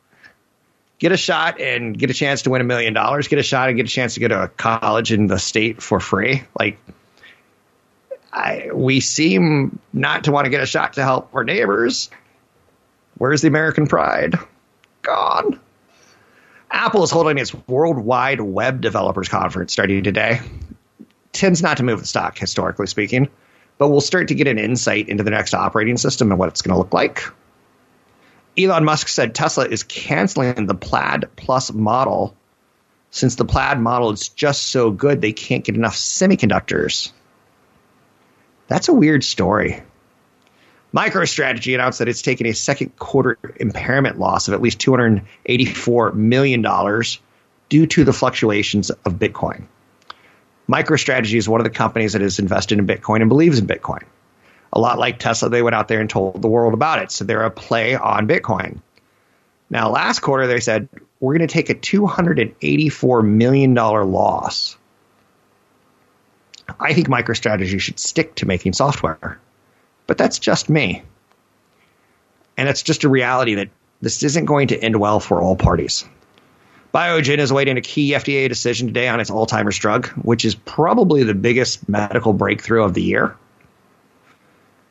get 0.98 1.12
a 1.12 1.16
shot 1.16 1.60
and 1.60 1.98
get 1.98 2.10
a 2.10 2.14
chance 2.14 2.42
to 2.42 2.50
win 2.50 2.60
a 2.60 2.64
million 2.64 2.94
dollars, 2.94 3.28
get 3.28 3.38
a 3.38 3.42
shot 3.42 3.68
and 3.68 3.76
get 3.76 3.86
a 3.86 3.90
chance 3.90 4.14
to 4.14 4.20
go 4.20 4.28
to 4.28 4.44
a 4.44 4.48
college 4.48 5.12
in 5.12 5.26
the 5.26 5.38
state 5.38 5.82
for 5.82 6.00
free. 6.00 6.42
Like, 6.58 6.78
I, 8.32 8.70
we 8.72 9.00
seem 9.00 9.78
not 9.92 10.24
to 10.24 10.32
want 10.32 10.46
to 10.46 10.50
get 10.50 10.62
a 10.62 10.66
shot 10.66 10.94
to 10.94 11.02
help 11.02 11.30
our 11.34 11.44
neighbors. 11.44 12.10
Where's 13.18 13.42
the 13.42 13.48
American 13.48 13.86
pride? 13.86 14.34
Gone. 15.02 15.60
Apple 16.70 17.04
is 17.04 17.10
holding 17.10 17.38
its 17.38 17.54
Worldwide 17.68 18.40
Web 18.40 18.80
Developers 18.80 19.28
Conference 19.28 19.72
starting 19.72 20.02
today. 20.02 20.40
Tends 21.32 21.62
not 21.62 21.76
to 21.76 21.84
move 21.84 22.00
the 22.00 22.06
stock, 22.06 22.36
historically 22.36 22.88
speaking, 22.88 23.28
but 23.78 23.88
we'll 23.88 24.00
start 24.00 24.28
to 24.28 24.34
get 24.34 24.48
an 24.48 24.58
insight 24.58 25.08
into 25.08 25.22
the 25.22 25.30
next 25.30 25.54
operating 25.54 25.96
system 25.96 26.32
and 26.32 26.38
what 26.38 26.48
it's 26.48 26.62
going 26.62 26.72
to 26.72 26.78
look 26.78 26.92
like. 26.92 27.22
Elon 28.56 28.84
Musk 28.84 29.08
said 29.08 29.34
Tesla 29.34 29.66
is 29.66 29.82
canceling 29.82 30.66
the 30.66 30.74
Plaid 30.74 31.24
Plus 31.36 31.72
model 31.72 32.36
since 33.10 33.34
the 33.36 33.44
Plaid 33.44 33.80
model 33.80 34.10
is 34.10 34.28
just 34.28 34.66
so 34.66 34.90
good 34.90 35.20
they 35.20 35.32
can't 35.32 35.64
get 35.64 35.74
enough 35.74 35.94
semiconductors. 35.94 37.12
That's 38.68 38.88
a 38.88 38.92
weird 38.92 39.24
story. 39.24 39.82
MicroStrategy 40.94 41.74
announced 41.74 41.98
that 41.98 42.08
it's 42.08 42.22
taking 42.22 42.46
a 42.46 42.54
second 42.54 42.96
quarter 42.96 43.36
impairment 43.56 44.18
loss 44.18 44.46
of 44.46 44.54
at 44.54 44.62
least 44.62 44.78
$284 44.78 46.14
million 46.14 46.64
due 47.68 47.86
to 47.86 48.04
the 48.04 48.12
fluctuations 48.12 48.90
of 48.90 49.14
Bitcoin. 49.14 49.66
MicroStrategy 50.68 51.36
is 51.36 51.48
one 51.48 51.60
of 51.60 51.64
the 51.64 51.70
companies 51.70 52.12
that 52.12 52.22
has 52.22 52.38
invested 52.38 52.78
in 52.78 52.86
Bitcoin 52.86 53.20
and 53.20 53.28
believes 53.28 53.58
in 53.58 53.66
Bitcoin 53.66 54.04
a 54.74 54.80
lot 54.80 54.98
like 54.98 55.20
Tesla, 55.20 55.48
they 55.48 55.62
went 55.62 55.76
out 55.76 55.86
there 55.88 56.00
and 56.00 56.10
told 56.10 56.42
the 56.42 56.48
world 56.48 56.74
about 56.74 57.00
it. 57.00 57.12
So 57.12 57.24
they're 57.24 57.44
a 57.44 57.50
play 57.50 57.94
on 57.94 58.26
Bitcoin. 58.26 58.80
Now, 59.70 59.88
last 59.88 60.18
quarter, 60.18 60.46
they 60.46 60.60
said, 60.60 60.88
we're 61.20 61.38
going 61.38 61.46
to 61.46 61.52
take 61.52 61.70
a 61.70 61.74
$284 61.74 63.24
million 63.24 63.74
loss. 63.74 64.76
I 66.80 66.92
think 66.92 67.08
MicroStrategy 67.08 67.80
should 67.80 68.00
stick 68.00 68.34
to 68.36 68.46
making 68.46 68.72
software. 68.72 69.38
But 70.06 70.18
that's 70.18 70.38
just 70.38 70.68
me. 70.68 71.02
And 72.56 72.68
it's 72.68 72.82
just 72.82 73.04
a 73.04 73.08
reality 73.08 73.54
that 73.54 73.70
this 74.00 74.22
isn't 74.22 74.44
going 74.44 74.68
to 74.68 74.78
end 74.78 74.96
well 74.96 75.20
for 75.20 75.40
all 75.40 75.56
parties. 75.56 76.04
Biogen 76.92 77.38
is 77.38 77.50
awaiting 77.50 77.76
a 77.76 77.80
key 77.80 78.12
FDA 78.12 78.48
decision 78.48 78.88
today 78.88 79.08
on 79.08 79.20
its 79.20 79.30
Alzheimer's 79.30 79.78
drug, 79.78 80.08
which 80.22 80.44
is 80.44 80.54
probably 80.54 81.22
the 81.22 81.34
biggest 81.34 81.88
medical 81.88 82.32
breakthrough 82.32 82.84
of 82.84 82.94
the 82.94 83.02
year 83.02 83.36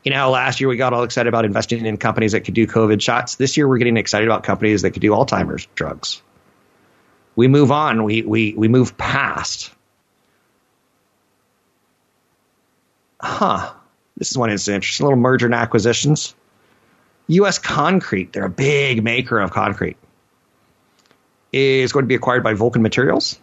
you 0.04 0.12
know, 0.12 0.30
last 0.30 0.60
year 0.60 0.68
we 0.68 0.76
got 0.76 0.94
all 0.94 1.04
excited 1.04 1.30
about 1.30 1.46
investing 1.46 1.86
in 1.86 1.98
companies 1.98 2.34
that 2.34 2.42
could 2.42 2.54
do 2.54 2.68
COVID 2.68 3.02
shots. 3.02 3.36
This 3.36 3.56
year 3.56 3.68
we're 3.68 3.78
getting 3.78 3.98
excited 3.98 4.28
about 4.28 4.44
companies 4.44 4.82
that 4.82 4.92
could 4.92 5.02
do 5.02 5.12
Alzheimer's 5.12 5.68
drugs. 5.76 6.22
We 7.36 7.48
move 7.48 7.72
on. 7.72 8.04
We 8.04 8.22
we 8.22 8.54
we 8.54 8.68
move 8.68 8.98
past. 8.98 9.72
Huh. 13.20 13.74
This 14.18 14.30
is 14.30 14.38
one 14.38 14.52
interesting. 14.52 15.06
Little 15.06 15.18
merger 15.18 15.48
and 15.48 15.56
acquisitions. 15.56 16.36
U.S. 17.28 17.58
Concrete, 17.58 18.34
they're 18.34 18.46
a 18.46 18.50
big 18.50 19.02
maker 19.02 19.40
of 19.40 19.52
concrete, 19.52 19.96
is 21.54 21.94
going 21.94 22.04
to 22.04 22.08
be 22.08 22.16
acquired 22.16 22.44
by 22.44 22.54
Vulcan 22.54 22.82
Materials. 22.82 23.40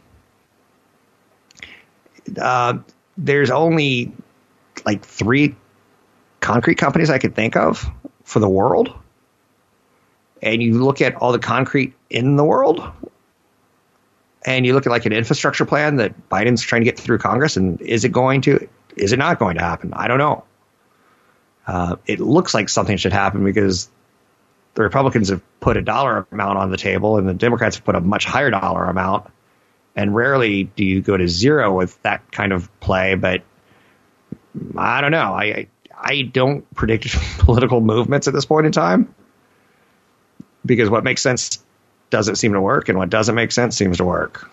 Uh, 2.38 2.78
there's 3.16 3.50
only 3.50 4.12
like 4.84 5.04
three 5.04 5.56
concrete 6.50 6.78
companies 6.78 7.10
I 7.10 7.18
could 7.18 7.36
think 7.36 7.54
of 7.54 7.88
for 8.24 8.40
the 8.40 8.48
world, 8.48 8.92
and 10.42 10.60
you 10.60 10.82
look 10.82 11.00
at 11.00 11.14
all 11.14 11.30
the 11.30 11.38
concrete 11.38 11.94
in 12.08 12.34
the 12.34 12.42
world, 12.42 12.82
and 14.44 14.66
you 14.66 14.74
look 14.74 14.84
at 14.84 14.90
like 14.90 15.06
an 15.06 15.12
infrastructure 15.12 15.64
plan 15.64 15.96
that 15.96 16.28
Biden's 16.28 16.60
trying 16.60 16.80
to 16.80 16.84
get 16.84 16.98
through 16.98 17.18
Congress, 17.18 17.56
and 17.56 17.80
is 17.80 18.04
it 18.04 18.08
going 18.08 18.40
to, 18.42 18.68
is 18.96 19.12
it 19.12 19.18
not 19.18 19.38
going 19.38 19.58
to 19.58 19.62
happen? 19.62 19.92
I 19.94 20.08
don't 20.08 20.18
know. 20.18 20.42
Uh, 21.68 21.96
it 22.06 22.18
looks 22.18 22.52
like 22.52 22.68
something 22.68 22.96
should 22.96 23.12
happen 23.12 23.44
because 23.44 23.88
the 24.74 24.82
Republicans 24.82 25.28
have 25.28 25.42
put 25.60 25.76
a 25.76 25.82
dollar 25.82 26.26
amount 26.32 26.58
on 26.58 26.72
the 26.72 26.76
table, 26.76 27.16
and 27.16 27.28
the 27.28 27.34
Democrats 27.34 27.76
have 27.76 27.84
put 27.84 27.94
a 27.94 28.00
much 28.00 28.24
higher 28.24 28.50
dollar 28.50 28.86
amount. 28.86 29.30
And 29.94 30.16
rarely 30.16 30.64
do 30.64 30.84
you 30.84 31.00
go 31.00 31.16
to 31.16 31.28
zero 31.28 31.76
with 31.76 32.00
that 32.02 32.32
kind 32.32 32.52
of 32.52 32.68
play, 32.80 33.14
but 33.14 33.42
I 34.76 35.00
don't 35.00 35.12
know. 35.12 35.32
I, 35.32 35.68
I 36.02 36.22
don't 36.22 36.72
predict 36.74 37.08
political 37.38 37.80
movements 37.80 38.28
at 38.28 38.34
this 38.34 38.44
point 38.44 38.66
in 38.66 38.72
time 38.72 39.14
because 40.64 40.90
what 40.90 41.04
makes 41.04 41.22
sense 41.22 41.62
doesn't 42.10 42.36
seem 42.36 42.52
to 42.54 42.60
work, 42.60 42.88
and 42.88 42.98
what 42.98 43.08
doesn't 43.08 43.34
make 43.34 43.52
sense 43.52 43.76
seems 43.76 43.98
to 43.98 44.04
work. 44.04 44.50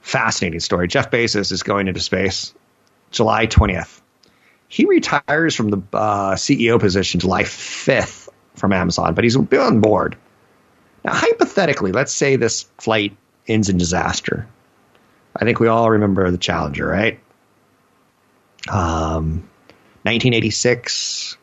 Fascinating 0.00 0.60
story. 0.60 0.88
Jeff 0.88 1.10
Bezos 1.10 1.52
is 1.52 1.62
going 1.62 1.86
into 1.86 2.00
space 2.00 2.52
July 3.12 3.46
20th. 3.46 4.00
He 4.68 4.86
retires 4.86 5.54
from 5.54 5.68
the 5.68 5.82
uh, 5.92 6.34
CEO 6.34 6.80
position 6.80 7.20
July 7.20 7.44
5th 7.44 8.28
from 8.54 8.72
Amazon, 8.72 9.14
but 9.14 9.24
he's 9.24 9.36
on 9.36 9.80
board. 9.80 10.16
Now, 11.04 11.14
hypothetically, 11.14 11.92
let's 11.92 12.12
say 12.12 12.36
this 12.36 12.66
flight 12.78 13.16
ends 13.46 13.68
in 13.68 13.78
disaster. 13.78 14.48
I 15.34 15.44
think 15.44 15.60
we 15.60 15.68
all 15.68 15.90
remember 15.90 16.30
the 16.30 16.38
Challenger, 16.38 16.86
right? 16.86 17.20
Um, 18.68 19.48
1986, 20.02 21.36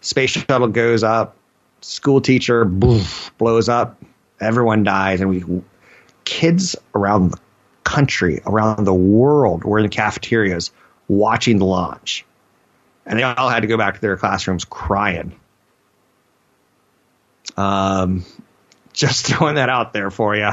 space 0.00 0.30
shuttle 0.30 0.68
goes 0.68 1.02
up, 1.02 1.36
school 1.80 2.20
teacher 2.20 2.64
boof, 2.64 3.32
blows 3.38 3.68
up, 3.68 4.00
everyone 4.40 4.84
dies, 4.84 5.20
and 5.20 5.30
we 5.30 5.62
kids 6.24 6.76
around 6.94 7.30
the 7.30 7.38
country, 7.84 8.40
around 8.46 8.84
the 8.84 8.94
world, 8.94 9.64
were 9.64 9.78
in 9.78 9.84
the 9.84 9.88
cafeterias 9.88 10.70
watching 11.08 11.58
the 11.58 11.64
launch, 11.64 12.24
and 13.06 13.18
they 13.18 13.22
all 13.22 13.48
had 13.48 13.60
to 13.60 13.66
go 13.66 13.76
back 13.76 13.94
to 13.94 14.00
their 14.00 14.16
classrooms 14.16 14.64
crying. 14.64 15.34
Um, 17.56 18.24
just 18.92 19.26
throwing 19.28 19.56
that 19.56 19.68
out 19.68 19.92
there 19.92 20.10
for 20.10 20.36
you. 20.36 20.50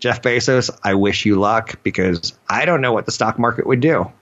Jeff 0.00 0.22
Bezos, 0.22 0.70
I 0.82 0.94
wish 0.94 1.26
you 1.26 1.40
luck 1.40 1.80
because 1.82 2.32
I 2.48 2.64
don't 2.64 2.80
know 2.80 2.92
what 2.92 3.04
the 3.04 3.12
stock 3.12 3.36
market 3.38 3.66
would 3.66 3.80
do 3.80 4.12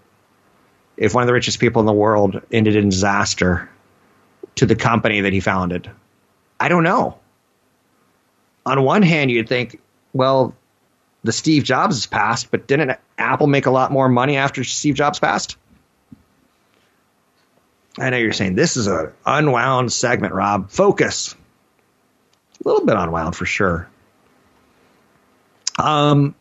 if 0.96 1.14
one 1.14 1.22
of 1.22 1.26
the 1.26 1.32
richest 1.32 1.60
people 1.60 1.80
in 1.80 1.86
the 1.86 1.92
world 1.92 2.40
ended 2.50 2.76
in 2.76 2.88
disaster 2.88 3.68
to 4.56 4.66
the 4.66 4.76
company 4.76 5.22
that 5.22 5.32
he 5.32 5.40
founded. 5.40 5.90
I 6.58 6.68
don't 6.68 6.82
know. 6.82 7.18
On 8.64 8.82
one 8.82 9.02
hand, 9.02 9.30
you'd 9.30 9.48
think, 9.48 9.80
well, 10.12 10.54
the 11.22 11.32
Steve 11.32 11.64
Jobs 11.64 11.96
has 11.96 12.06
passed, 12.06 12.50
but 12.50 12.66
didn't 12.66 12.98
Apple 13.18 13.46
make 13.46 13.66
a 13.66 13.70
lot 13.70 13.92
more 13.92 14.08
money 14.08 14.36
after 14.36 14.64
Steve 14.64 14.94
Jobs 14.94 15.18
passed? 15.18 15.56
I 17.98 18.10
know 18.10 18.16
you're 18.16 18.32
saying 18.32 18.54
this 18.54 18.76
is 18.76 18.86
an 18.86 19.12
unwound 19.24 19.92
segment, 19.92 20.34
Rob. 20.34 20.70
Focus. 20.70 21.34
A 22.64 22.68
little 22.68 22.84
bit 22.84 22.96
unwound 22.96 23.36
for 23.36 23.46
sure. 23.46 23.88
Um, 25.78 26.34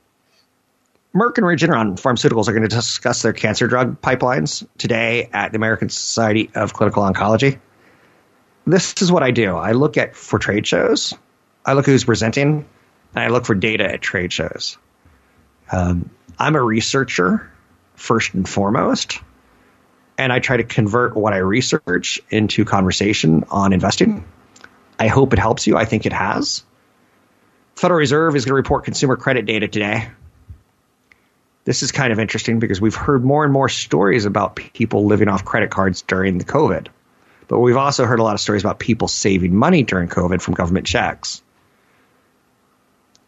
Merck 1.15 1.37
and 1.37 1.47
Regeneron 1.47 1.93
Pharmaceuticals 1.93 2.49
are 2.49 2.51
going 2.51 2.67
to 2.67 2.75
discuss 2.75 3.21
their 3.21 3.31
cancer 3.31 3.67
drug 3.67 4.01
pipelines 4.01 4.67
today 4.77 5.29
at 5.31 5.53
the 5.53 5.55
American 5.55 5.87
Society 5.87 6.51
of 6.53 6.73
Clinical 6.73 7.03
Oncology. 7.03 7.57
This 8.67 9.01
is 9.01 9.13
what 9.13 9.23
I 9.23 9.31
do. 9.31 9.55
I 9.55 9.71
look 9.71 9.95
at 9.95 10.17
for 10.17 10.39
trade 10.39 10.67
shows. 10.67 11.13
I 11.65 11.71
look 11.71 11.87
at 11.87 11.91
who's 11.91 12.03
presenting, 12.03 12.65
and 13.15 13.23
I 13.23 13.29
look 13.29 13.45
for 13.45 13.55
data 13.55 13.85
at 13.85 14.01
trade 14.01 14.33
shows. 14.33 14.77
Um, 15.71 16.09
I'm 16.37 16.57
a 16.57 16.61
researcher 16.61 17.49
first 17.95 18.33
and 18.33 18.47
foremost, 18.47 19.21
and 20.17 20.33
I 20.33 20.39
try 20.39 20.57
to 20.57 20.65
convert 20.65 21.15
what 21.15 21.31
I 21.31 21.37
research 21.37 22.19
into 22.29 22.65
conversation 22.65 23.45
on 23.49 23.71
investing. 23.71 24.25
I 24.99 25.07
hope 25.07 25.31
it 25.31 25.39
helps 25.39 25.65
you. 25.65 25.77
I 25.77 25.85
think 25.85 26.05
it 26.05 26.13
has. 26.13 26.65
Federal 27.77 27.99
Reserve 27.99 28.35
is 28.35 28.43
going 28.43 28.51
to 28.51 28.55
report 28.55 28.83
consumer 28.83 29.15
credit 29.15 29.45
data 29.45 29.69
today. 29.69 30.09
This 31.65 31.83
is 31.83 31.91
kind 31.91 32.13
of 32.13 32.19
interesting 32.19 32.59
because 32.59 32.79
we've 32.79 32.95
heard 32.95 33.25
more 33.25 33.43
and 33.43 33.51
more 33.51 33.69
stories 33.69 34.25
about 34.25 34.55
people 34.55 35.05
living 35.05 35.27
off 35.27 35.43
credit 35.43 35.71
cards 35.71 36.01
during 36.03 36.37
the 36.37 36.45
COVID. 36.45 36.87
But 37.47 37.59
we've 37.59 37.77
also 37.77 38.05
heard 38.05 38.19
a 38.19 38.23
lot 38.23 38.33
of 38.33 38.39
stories 38.39 38.63
about 38.63 38.79
people 38.79 39.07
saving 39.07 39.55
money 39.55 39.83
during 39.83 40.07
COVID 40.07 40.41
from 40.41 40.53
government 40.53 40.85
checks. 40.85 41.41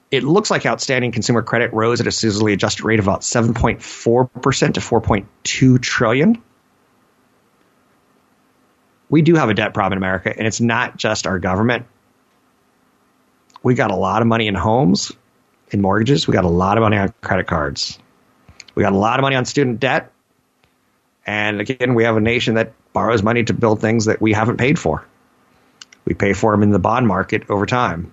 It 0.09 0.23
looks 0.23 0.49
like 0.49 0.65
outstanding 0.65 1.11
consumer 1.11 1.41
credit 1.41 1.73
rose 1.73 1.99
at 1.99 2.07
a 2.07 2.11
seasonally 2.11 2.53
adjusted 2.53 2.85
rate 2.85 2.99
of 2.99 3.05
about 3.05 3.21
7.4% 3.21 4.73
to 4.73 4.79
4.2 4.79 5.81
trillion. 5.81 6.41
We 9.09 9.21
do 9.21 9.35
have 9.35 9.49
a 9.49 9.53
debt 9.53 9.73
problem 9.73 9.93
in 9.93 9.97
America, 9.97 10.33
and 10.35 10.47
it's 10.47 10.61
not 10.61 10.97
just 10.97 11.27
our 11.27 11.39
government 11.39 11.85
we 13.63 13.73
got 13.75 13.91
a 13.91 13.95
lot 13.95 14.21
of 14.21 14.27
money 14.29 14.47
in 14.47 14.55
homes, 14.55 15.11
in 15.71 15.81
mortgages. 15.81 16.25
We 16.25 16.33
got 16.33 16.45
a 16.45 16.49
lot 16.49 16.77
of 16.77 16.83
money 16.83 16.95
on 16.95 17.13
credit 17.21 17.47
cards. 17.47 17.99
We 18.77 18.83
got 18.83 18.93
a 18.93 18.97
lot 18.97 19.19
of 19.19 19.23
money 19.23 19.35
on 19.35 19.45
student 19.45 19.79
debt. 19.79 20.11
And 21.25 21.59
again, 21.59 21.95
we 21.95 22.03
have 22.03 22.15
a 22.15 22.21
nation 22.21 22.55
that 22.55 22.73
borrows 22.93 23.23
money 23.23 23.43
to 23.43 23.53
build 23.53 23.81
things 23.81 24.05
that 24.05 24.21
we 24.21 24.33
haven't 24.33 24.57
paid 24.57 24.77
for. 24.77 25.03
We 26.05 26.13
pay 26.13 26.33
for 26.33 26.51
them 26.51 26.63
in 26.63 26.69
the 26.69 26.79
bond 26.79 27.07
market 27.07 27.49
over 27.49 27.65
time. 27.65 28.11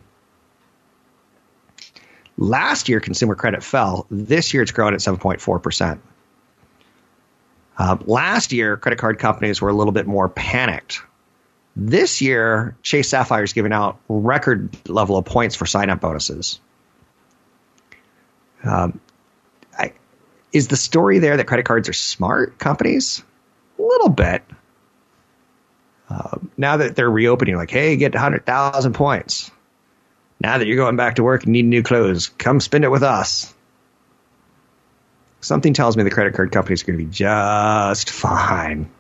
Last 2.38 2.88
year, 2.88 2.98
consumer 2.98 3.35
credit 3.35 3.62
fell. 3.62 4.07
This 4.11 4.55
year, 4.55 4.62
it's 4.62 4.72
growing 4.72 4.94
at 4.94 5.00
7.4%. 5.00 5.98
Uh, 7.77 7.96
last 8.07 8.53
year, 8.53 8.77
credit 8.77 8.98
card 8.98 9.18
companies 9.18 9.61
were 9.61 9.68
a 9.68 9.74
little 9.74 9.92
bit 9.92 10.07
more 10.07 10.29
panicked 10.29 11.03
this 11.77 12.20
year, 12.20 12.77
Chase 12.83 13.11
Sapphire 13.11 13.42
is 13.42 13.53
giving 13.53 13.72
out 13.72 13.98
record 14.09 14.70
level 14.88 15.16
of 15.16 15.24
points 15.24 15.57
for 15.57 15.66
sign 15.66 15.90
up 15.90 16.00
bonuses. 16.00 16.61
Um, 18.62 19.00
is 20.54 20.68
the 20.68 20.76
story 20.76 21.18
there 21.18 21.36
that 21.36 21.46
credit 21.46 21.66
cards 21.66 21.88
are 21.88 21.92
smart 21.92 22.58
companies? 22.58 23.22
A 23.78 23.82
little 23.82 24.08
bit. 24.08 24.44
Uh, 26.08 26.38
now 26.56 26.76
that 26.76 26.94
they're 26.94 27.10
reopening, 27.10 27.56
like, 27.56 27.72
hey, 27.72 27.96
get 27.96 28.14
100,000 28.14 28.92
points. 28.92 29.50
Now 30.40 30.58
that 30.58 30.66
you're 30.66 30.76
going 30.76 30.96
back 30.96 31.16
to 31.16 31.24
work 31.24 31.42
and 31.42 31.52
need 31.52 31.64
new 31.64 31.82
clothes, 31.82 32.28
come 32.28 32.60
spend 32.60 32.84
it 32.84 32.90
with 32.90 33.02
us. 33.02 33.52
Something 35.40 35.74
tells 35.74 35.96
me 35.96 36.04
the 36.04 36.10
credit 36.10 36.34
card 36.34 36.52
companies 36.52 36.82
are 36.82 36.86
going 36.86 36.98
to 36.98 37.04
be 37.04 37.10
just 37.10 38.10
fine. 38.10 38.90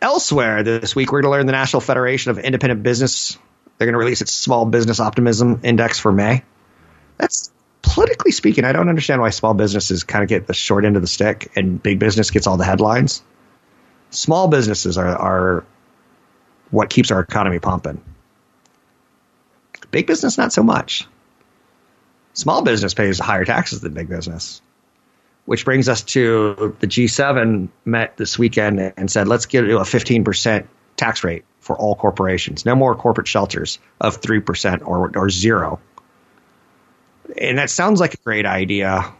Elsewhere 0.00 0.62
this 0.62 0.94
week, 0.94 1.10
we're 1.10 1.22
going 1.22 1.30
to 1.30 1.36
learn 1.36 1.46
the 1.46 1.52
National 1.52 1.80
Federation 1.80 2.30
of 2.30 2.38
Independent 2.38 2.82
Business. 2.82 3.38
They're 3.76 3.86
going 3.86 3.94
to 3.94 3.98
release 3.98 4.20
its 4.20 4.32
Small 4.32 4.66
Business 4.66 5.00
Optimism 5.00 5.60
Index 5.64 5.98
for 5.98 6.12
May. 6.12 6.44
That's 7.18 7.50
politically 7.94 8.32
speaking, 8.32 8.64
I 8.64 8.72
don't 8.72 8.88
understand 8.88 9.20
why 9.20 9.30
small 9.30 9.54
businesses 9.54 10.04
kind 10.04 10.22
of 10.22 10.28
get 10.28 10.46
the 10.46 10.54
short 10.54 10.84
end 10.84 10.96
of 10.96 11.02
the 11.02 11.08
stick 11.08 11.50
and 11.56 11.82
big 11.82 11.98
business 11.98 12.30
gets 12.30 12.46
all 12.46 12.56
the 12.56 12.64
headlines. 12.64 13.22
Small 14.10 14.48
businesses 14.48 14.98
are, 14.98 15.06
are 15.06 15.64
what 16.70 16.90
keeps 16.90 17.10
our 17.10 17.20
economy 17.20 17.60
pumping. 17.60 18.02
Big 19.90 20.06
business, 20.06 20.36
not 20.36 20.52
so 20.52 20.62
much. 20.62 21.06
Small 22.32 22.62
business 22.62 22.94
pays 22.94 23.18
higher 23.18 23.44
taxes 23.44 23.80
than 23.80 23.94
big 23.94 24.08
business 24.08 24.60
which 25.46 25.64
brings 25.64 25.88
us 25.88 26.02
to 26.02 26.74
the 26.80 26.86
G7 26.86 27.68
met 27.84 28.16
this 28.16 28.38
weekend 28.38 28.80
and 28.96 29.10
said, 29.10 29.28
let's 29.28 29.46
get 29.46 29.62
to 29.62 29.78
a 29.78 29.82
15% 29.82 30.66
tax 30.96 31.24
rate 31.24 31.44
for 31.60 31.76
all 31.76 31.94
corporations. 31.94 32.64
No 32.64 32.74
more 32.74 32.94
corporate 32.94 33.28
shelters 33.28 33.78
of 34.00 34.20
3% 34.20 34.86
or, 34.86 35.12
or 35.16 35.30
zero. 35.30 35.80
And 37.38 37.58
that 37.58 37.70
sounds 37.70 38.00
like 38.00 38.14
a 38.14 38.18
great 38.18 38.46
idea, 38.46 39.12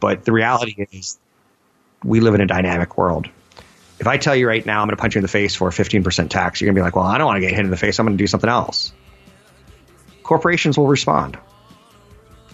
but 0.00 0.24
the 0.24 0.32
reality 0.32 0.86
is 0.90 1.18
we 2.04 2.20
live 2.20 2.34
in 2.34 2.40
a 2.40 2.46
dynamic 2.46 2.98
world. 2.98 3.28
If 3.98 4.06
I 4.06 4.18
tell 4.18 4.36
you 4.36 4.46
right 4.46 4.64
now 4.64 4.82
I'm 4.82 4.88
going 4.88 4.96
to 4.96 5.00
punch 5.00 5.14
you 5.14 5.20
in 5.20 5.22
the 5.22 5.28
face 5.28 5.54
for 5.54 5.68
a 5.68 5.70
15% 5.70 6.28
tax, 6.28 6.60
you're 6.60 6.66
going 6.66 6.74
to 6.74 6.80
be 6.80 6.82
like, 6.82 6.96
well, 6.96 7.06
I 7.06 7.18
don't 7.18 7.26
want 7.26 7.36
to 7.36 7.40
get 7.40 7.50
hit 7.50 7.64
in 7.64 7.70
the 7.70 7.76
face. 7.76 7.98
I'm 7.98 8.06
going 8.06 8.16
to 8.16 8.22
do 8.22 8.26
something 8.26 8.50
else. 8.50 8.92
Corporations 10.22 10.76
will 10.76 10.88
respond. 10.88 11.38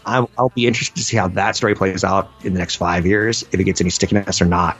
I'll, 0.04 0.30
I'll 0.36 0.50
be 0.50 0.66
interested 0.66 0.96
to 0.96 1.04
see 1.04 1.16
how 1.16 1.28
that 1.28 1.56
story 1.56 1.74
plays 1.74 2.04
out 2.04 2.30
in 2.42 2.52
the 2.52 2.58
next 2.58 2.76
five 2.76 3.06
years, 3.06 3.44
if 3.52 3.58
it 3.58 3.64
gets 3.64 3.80
any 3.80 3.90
stickiness 3.90 4.42
or 4.42 4.46
not. 4.46 4.76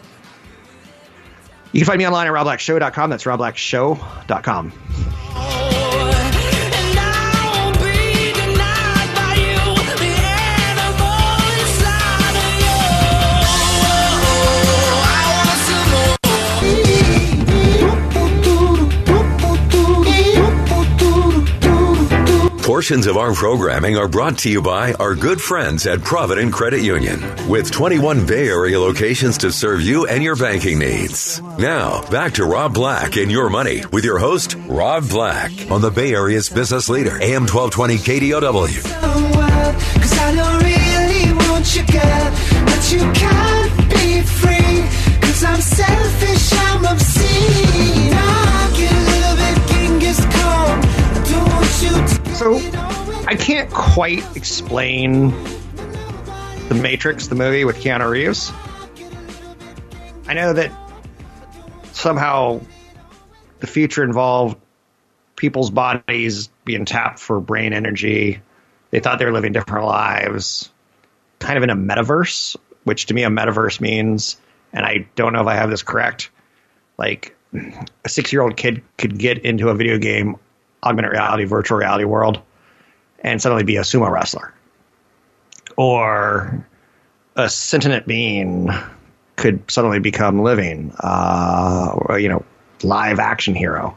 You 1.73 1.81
can 1.81 1.87
find 1.87 1.99
me 1.99 2.07
online 2.07 2.27
at 2.27 2.33
robblackshow.com. 2.33 3.11
That's 3.11 3.25
robblackshow.com. 3.25 5.62
Portions 22.63 23.09
of 23.09 23.17
our 23.17 23.35
programming 23.35 23.97
are 23.97 24.07
brought 24.07 24.39
to 24.39 24.49
you 24.49 24.63
by 24.63 24.93
our 24.95 25.17
good 25.17 25.41
friends 25.41 25.85
at 25.89 26.01
Provident 26.03 26.53
Credit 26.53 26.81
Union, 26.81 27.21
with 27.49 27.73
21 27.73 28.25
Bay 28.25 28.47
Area 28.49 28.79
locations 28.79 29.37
to 29.39 29.51
serve 29.51 29.83
you 29.83 30.07
and 30.07 30.23
your 30.23 30.37
banking 30.37 30.79
needs. 30.79 31.43
Now, 31.59 32.09
back 32.09 32.35
to 32.35 32.45
Rob 32.45 32.73
Black 32.73 33.17
and 33.17 33.33
Your 33.33 33.51
Money 33.51 33.83
with 33.91 34.05
your 34.05 34.19
host, 34.19 34.55
Rob 34.69 35.09
Black, 35.09 35.51
on 35.73 35.81
the 35.81 35.91
Bay 35.91 36.15
Area's 36.15 36.49
business 36.49 36.89
leader, 36.89 37.21
AM 37.21 37.49
1220 37.49 37.97
KDOW. 37.97 38.83
So 52.43 52.57
I 53.29 53.37
can't 53.39 53.71
quite 53.71 54.25
explain 54.37 55.31
The 56.69 56.75
Matrix, 56.75 57.29
the 57.29 57.37
movie 57.37 57.65
with 57.65 57.77
Keanu 57.77 58.11
Reeves. 58.11 58.51
I 60.27 60.35
know 60.35 60.53
that 60.53 60.73
somehow 61.93 62.61
the 63.61 63.69
future 63.69 64.03
involved 64.03 64.59
people's 65.37 65.71
bodies 65.71 66.49
being 66.65 66.85
tapped 66.85 67.21
for 67.21 67.39
brain 67.39 67.73
energy. 67.73 68.41
They 68.91 68.99
thought 68.99 69.21
they 69.21 69.25
were 69.25 69.33
living 69.33 69.53
different 69.53 69.87
lives, 69.87 70.69
kind 71.39 71.57
of 71.59 71.63
in 71.63 71.71
a 71.71 71.77
metaverse, 71.77 72.57
which 72.83 73.07
to 73.07 73.15
me 73.15 73.23
a 73.23 73.31
metaverse 73.31 73.81
means, 73.81 74.37
and 74.73 74.85
I 74.85 75.07
don't 75.15 75.33
know 75.33 75.43
if 75.43 75.47
I 75.47 75.55
have 75.55 75.71
this 75.71 75.85
correct, 75.85 76.31
like 76.99 77.37
a 78.05 78.09
six 78.09 78.33
year 78.33 78.43
old 78.43 78.57
kid 78.57 78.83
could 78.99 79.17
get 79.17 79.45
into 79.45 79.69
a 79.69 79.77
video 79.77 79.99
game, 79.99 80.41
augmented 80.83 81.13
reality, 81.13 81.45
virtual 81.45 81.79
reality 81.79 82.05
world, 82.05 82.41
and 83.21 83.41
suddenly 83.41 83.65
be 83.65 83.77
a 83.77 83.83
sumo 83.83 84.11
wrestler. 84.11 84.53
Or 85.77 86.67
a 87.37 87.49
sentient 87.49 88.07
being 88.07 88.71
could 89.37 89.71
suddenly 89.71 89.99
become 89.99 90.43
living, 90.43 90.95
uh, 90.99 92.17
you 92.19 92.29
know, 92.29 92.45
live 92.83 93.19
action 93.19 93.55
hero. 93.55 93.97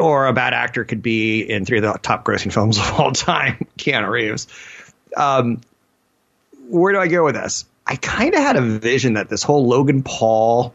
Or 0.00 0.26
a 0.26 0.32
bad 0.32 0.54
actor 0.54 0.84
could 0.84 1.02
be 1.02 1.42
in 1.42 1.64
three 1.64 1.78
of 1.78 1.82
the 1.82 1.98
top 2.00 2.24
grossing 2.24 2.52
films 2.52 2.78
of 2.78 2.92
all 2.98 3.12
time, 3.12 3.66
Keanu 3.78 4.08
Reeves. 4.08 4.46
Um, 5.16 5.60
where 6.68 6.92
do 6.92 6.98
I 6.98 7.08
go 7.08 7.24
with 7.24 7.34
this? 7.34 7.66
I 7.86 7.96
kind 7.96 8.34
of 8.34 8.40
had 8.40 8.56
a 8.56 8.62
vision 8.62 9.14
that 9.14 9.28
this 9.28 9.42
whole 9.42 9.66
Logan 9.66 10.02
Paul 10.02 10.74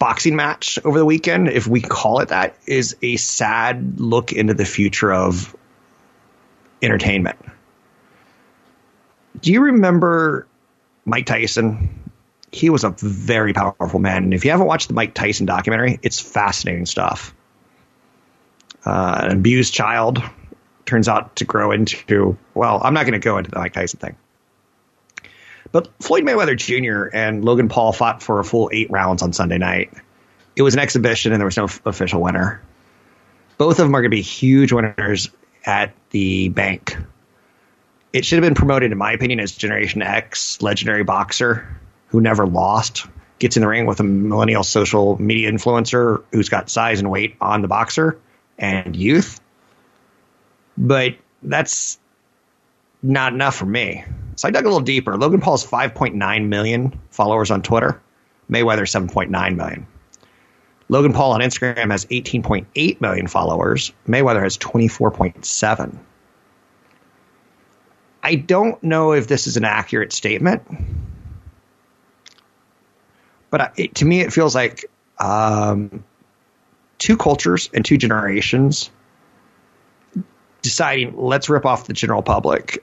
boxing 0.00 0.34
match 0.34 0.80
over 0.84 0.98
the 0.98 1.04
weekend, 1.04 1.48
if 1.48 1.68
we 1.68 1.80
call 1.80 2.18
it 2.20 2.30
that, 2.30 2.56
is 2.66 2.96
a 3.02 3.16
sad 3.16 4.00
look 4.00 4.32
into 4.32 4.54
the 4.54 4.64
future 4.64 5.12
of 5.12 5.54
entertainment. 6.82 7.38
Do 9.40 9.52
you 9.52 9.60
remember 9.60 10.48
Mike 11.04 11.26
Tyson? 11.26 12.10
He 12.50 12.70
was 12.70 12.82
a 12.82 12.90
very 12.98 13.52
powerful 13.52 14.00
man. 14.00 14.24
And 14.24 14.34
if 14.34 14.44
you 14.44 14.50
haven't 14.50 14.66
watched 14.66 14.88
the 14.88 14.94
Mike 14.94 15.14
Tyson 15.14 15.46
documentary, 15.46 16.00
it's 16.02 16.18
fascinating 16.18 16.86
stuff. 16.86 17.32
Uh, 18.84 19.20
an 19.24 19.36
abused 19.36 19.74
child 19.74 20.22
turns 20.86 21.08
out 21.08 21.36
to 21.36 21.44
grow 21.44 21.70
into, 21.72 22.38
well, 22.54 22.80
I'm 22.82 22.94
not 22.94 23.02
going 23.02 23.12
to 23.12 23.24
go 23.24 23.36
into 23.36 23.50
the 23.50 23.58
Mike 23.58 23.74
Tyson 23.74 24.00
thing. 24.00 24.16
But 25.72 25.88
Floyd 26.00 26.24
Mayweather 26.24 26.56
Jr. 26.56 27.14
and 27.14 27.44
Logan 27.44 27.68
Paul 27.68 27.92
fought 27.92 28.22
for 28.22 28.40
a 28.40 28.44
full 28.44 28.70
eight 28.72 28.90
rounds 28.90 29.22
on 29.22 29.32
Sunday 29.32 29.58
night. 29.58 29.92
It 30.56 30.62
was 30.62 30.74
an 30.74 30.80
exhibition 30.80 31.32
and 31.32 31.40
there 31.40 31.46
was 31.46 31.56
no 31.56 31.64
f- 31.64 31.80
official 31.86 32.20
winner. 32.20 32.60
Both 33.56 33.78
of 33.78 33.86
them 33.86 33.94
are 33.94 34.00
going 34.00 34.10
to 34.10 34.16
be 34.16 34.22
huge 34.22 34.72
winners 34.72 35.30
at 35.64 35.92
the 36.10 36.48
bank. 36.48 36.96
It 38.12 38.24
should 38.24 38.36
have 38.36 38.42
been 38.42 38.56
promoted, 38.56 38.90
in 38.90 38.98
my 38.98 39.12
opinion, 39.12 39.38
as 39.38 39.52
Generation 39.52 40.02
X, 40.02 40.60
legendary 40.60 41.04
boxer 41.04 41.68
who 42.08 42.20
never 42.20 42.46
lost, 42.46 43.06
gets 43.38 43.56
in 43.56 43.62
the 43.62 43.68
ring 43.68 43.86
with 43.86 44.00
a 44.00 44.04
millennial 44.04 44.64
social 44.64 45.20
media 45.20 45.50
influencer 45.50 46.24
who's 46.32 46.48
got 46.48 46.68
size 46.68 46.98
and 46.98 47.10
weight 47.10 47.36
on 47.40 47.62
the 47.62 47.68
boxer 47.68 48.18
and 48.58 48.96
youth. 48.96 49.40
But 50.76 51.14
that's 51.42 51.98
not 53.02 53.32
enough 53.32 53.54
for 53.56 53.66
me. 53.66 54.04
So 54.40 54.48
I 54.48 54.52
dug 54.52 54.64
a 54.64 54.68
little 54.68 54.80
deeper. 54.80 55.18
Logan 55.18 55.42
Paul's 55.42 55.66
5.9 55.66 56.48
million 56.48 56.98
followers 57.10 57.50
on 57.50 57.60
Twitter. 57.60 58.00
Mayweather 58.50 58.88
7.9 58.88 59.54
million. 59.54 59.86
Logan 60.88 61.12
Paul 61.12 61.32
on 61.32 61.42
Instagram 61.42 61.90
has 61.90 62.06
18.8 62.06 63.00
million 63.02 63.26
followers. 63.26 63.92
Mayweather 64.08 64.42
has 64.42 64.56
24.7. 64.56 65.98
I 68.22 68.34
don't 68.34 68.82
know 68.82 69.12
if 69.12 69.26
this 69.26 69.46
is 69.46 69.58
an 69.58 69.64
accurate 69.64 70.10
statement, 70.10 70.62
but 73.50 73.74
it, 73.76 73.94
to 73.96 74.06
me 74.06 74.22
it 74.22 74.32
feels 74.32 74.54
like 74.54 74.86
um, 75.18 76.02
two 76.96 77.18
cultures 77.18 77.68
and 77.74 77.84
two 77.84 77.98
generations 77.98 78.90
deciding 80.62 81.14
let's 81.14 81.50
rip 81.50 81.66
off 81.66 81.86
the 81.86 81.92
general 81.92 82.22
public 82.22 82.82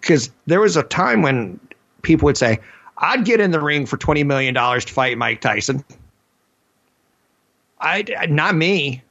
because 0.00 0.30
there 0.46 0.60
was 0.60 0.76
a 0.76 0.82
time 0.82 1.22
when 1.22 1.60
people 2.02 2.26
would 2.26 2.36
say, 2.36 2.60
I'd 2.98 3.24
get 3.24 3.40
in 3.40 3.50
the 3.50 3.60
ring 3.60 3.86
for 3.86 3.96
$20 3.96 4.24
million 4.26 4.54
to 4.54 4.80
fight 4.92 5.16
Mike 5.16 5.40
Tyson. 5.40 5.84
I, 7.80 8.04
not 8.28 8.54
me. 8.54 9.02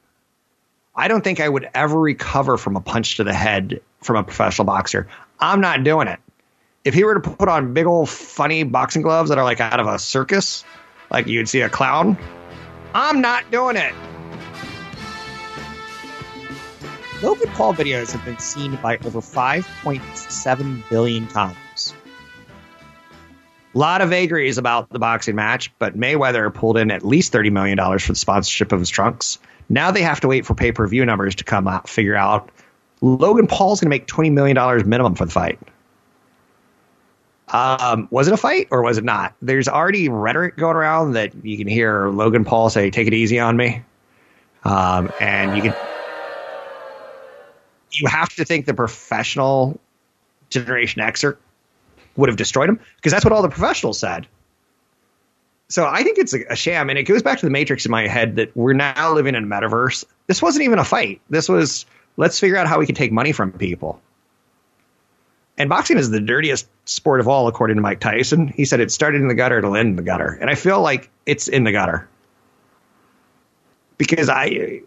I 0.94 1.08
don't 1.08 1.22
think 1.22 1.40
I 1.40 1.48
would 1.48 1.68
ever 1.74 1.98
recover 1.98 2.56
from 2.56 2.76
a 2.76 2.80
punch 2.80 3.16
to 3.16 3.24
the 3.24 3.32
head 3.32 3.80
from 4.02 4.16
a 4.16 4.22
professional 4.22 4.66
boxer. 4.66 5.08
I'm 5.40 5.60
not 5.60 5.82
doing 5.82 6.08
it. 6.08 6.20
If 6.84 6.94
he 6.94 7.04
were 7.04 7.14
to 7.14 7.20
put 7.20 7.48
on 7.48 7.74
big 7.74 7.86
old 7.86 8.08
funny 8.08 8.62
boxing 8.62 9.02
gloves 9.02 9.28
that 9.28 9.38
are 9.38 9.44
like 9.44 9.60
out 9.60 9.80
of 9.80 9.86
a 9.86 9.98
circus, 9.98 10.64
like 11.10 11.26
you'd 11.26 11.48
see 11.48 11.60
a 11.60 11.68
clown, 11.68 12.16
I'm 12.94 13.20
not 13.20 13.50
doing 13.50 13.76
it. 13.76 13.94
Logan 17.22 17.50
Paul 17.52 17.74
videos 17.74 18.12
have 18.12 18.24
been 18.24 18.38
seen 18.38 18.76
by 18.76 18.96
over 18.98 19.20
5.7 19.20 20.88
billion 20.88 21.26
times. 21.26 21.94
A 23.74 23.78
lot 23.78 24.00
of 24.00 24.08
vagaries 24.08 24.56
about 24.56 24.88
the 24.88 24.98
boxing 24.98 25.36
match, 25.36 25.70
but 25.78 25.98
Mayweather 25.98 26.52
pulled 26.52 26.78
in 26.78 26.90
at 26.90 27.04
least 27.04 27.32
$30 27.32 27.52
million 27.52 27.98
for 27.98 28.12
the 28.12 28.16
sponsorship 28.16 28.72
of 28.72 28.80
his 28.80 28.88
trunks. 28.88 29.38
Now 29.68 29.90
they 29.90 30.00
have 30.00 30.20
to 30.20 30.28
wait 30.28 30.46
for 30.46 30.54
pay 30.54 30.72
per 30.72 30.86
view 30.86 31.04
numbers 31.04 31.34
to 31.36 31.44
come 31.44 31.68
out, 31.68 31.90
figure 31.90 32.16
out. 32.16 32.50
Logan 33.02 33.46
Paul's 33.46 33.80
going 33.80 33.90
to 33.90 33.90
make 33.90 34.06
$20 34.06 34.32
million 34.32 34.88
minimum 34.88 35.14
for 35.14 35.26
the 35.26 35.30
fight. 35.30 35.58
Um, 37.48 38.08
was 38.10 38.28
it 38.28 38.34
a 38.34 38.38
fight 38.38 38.68
or 38.70 38.82
was 38.82 38.96
it 38.96 39.04
not? 39.04 39.34
There's 39.42 39.68
already 39.68 40.08
rhetoric 40.08 40.56
going 40.56 40.76
around 40.76 41.12
that 41.12 41.34
you 41.44 41.58
can 41.58 41.68
hear 41.68 42.08
Logan 42.08 42.44
Paul 42.44 42.70
say, 42.70 42.90
take 42.90 43.08
it 43.08 43.14
easy 43.14 43.38
on 43.38 43.56
me. 43.56 43.84
Um, 44.64 45.10
and 45.20 45.56
you 45.56 45.62
can 45.62 45.89
you 47.92 48.08
have 48.08 48.28
to 48.36 48.44
think 48.44 48.66
the 48.66 48.74
professional 48.74 49.78
Generation 50.50 51.02
Xer 51.02 51.36
would 52.16 52.28
have 52.28 52.36
destroyed 52.36 52.68
him 52.68 52.80
because 52.96 53.12
that's 53.12 53.24
what 53.24 53.32
all 53.32 53.42
the 53.42 53.48
professionals 53.48 53.98
said. 53.98 54.26
So 55.68 55.86
I 55.86 56.02
think 56.02 56.18
it's 56.18 56.34
a, 56.34 56.40
a, 56.50 56.56
sham, 56.56 56.90
and 56.90 56.98
it 56.98 57.04
goes 57.04 57.22
back 57.22 57.38
to 57.38 57.46
the 57.46 57.50
Matrix 57.50 57.84
in 57.84 57.92
my 57.92 58.08
head 58.08 58.36
that 58.36 58.56
we're 58.56 58.72
now 58.72 59.14
living 59.14 59.36
in 59.36 59.44
a 59.44 59.46
metaverse. 59.46 60.04
This 60.26 60.42
wasn't 60.42 60.64
even 60.64 60.80
a 60.80 60.84
fight. 60.84 61.20
This 61.30 61.48
was 61.48 61.86
let's 62.16 62.40
figure 62.40 62.56
out 62.56 62.66
how 62.66 62.80
we 62.80 62.86
can 62.86 62.96
take 62.96 63.12
money 63.12 63.30
from 63.30 63.52
people. 63.52 64.00
And 65.56 65.68
boxing 65.68 65.98
is 65.98 66.10
the 66.10 66.20
dirtiest 66.20 66.66
sport 66.86 67.20
of 67.20 67.28
all, 67.28 67.46
according 67.46 67.76
to 67.76 67.82
Mike 67.82 68.00
Tyson. 68.00 68.48
He 68.48 68.64
said 68.64 68.80
it 68.80 68.90
started 68.90 69.20
in 69.20 69.28
the 69.28 69.34
gutter, 69.34 69.58
it'll 69.58 69.76
end 69.76 69.90
in 69.90 69.96
the 69.96 70.02
gutter, 70.02 70.36
and 70.40 70.50
I 70.50 70.54
feel 70.54 70.80
like 70.80 71.08
it's 71.26 71.46
in 71.46 71.64
the 71.64 71.72
gutter 71.72 72.08
because 73.96 74.28
I 74.28 74.80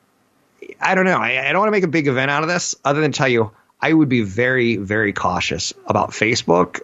I 0.80 0.95
don't 0.95 1.06
know. 1.06 1.17
I, 1.17 1.49
I 1.49 1.52
don't 1.52 1.60
want 1.60 1.67
to 1.67 1.71
make 1.71 1.84
a 1.84 1.88
big 1.88 2.08
event 2.08 2.32
out 2.32 2.43
of 2.43 2.49
this, 2.49 2.76
other 2.86 3.02
than 3.02 3.12
tell 3.12 3.28
you 3.28 3.52
I 3.82 3.93
would 3.93 4.10
be 4.10 4.21
very, 4.21 4.78
very 4.78 5.12
cautious 5.12 5.73
about 5.88 6.12
Facebook 6.12 6.82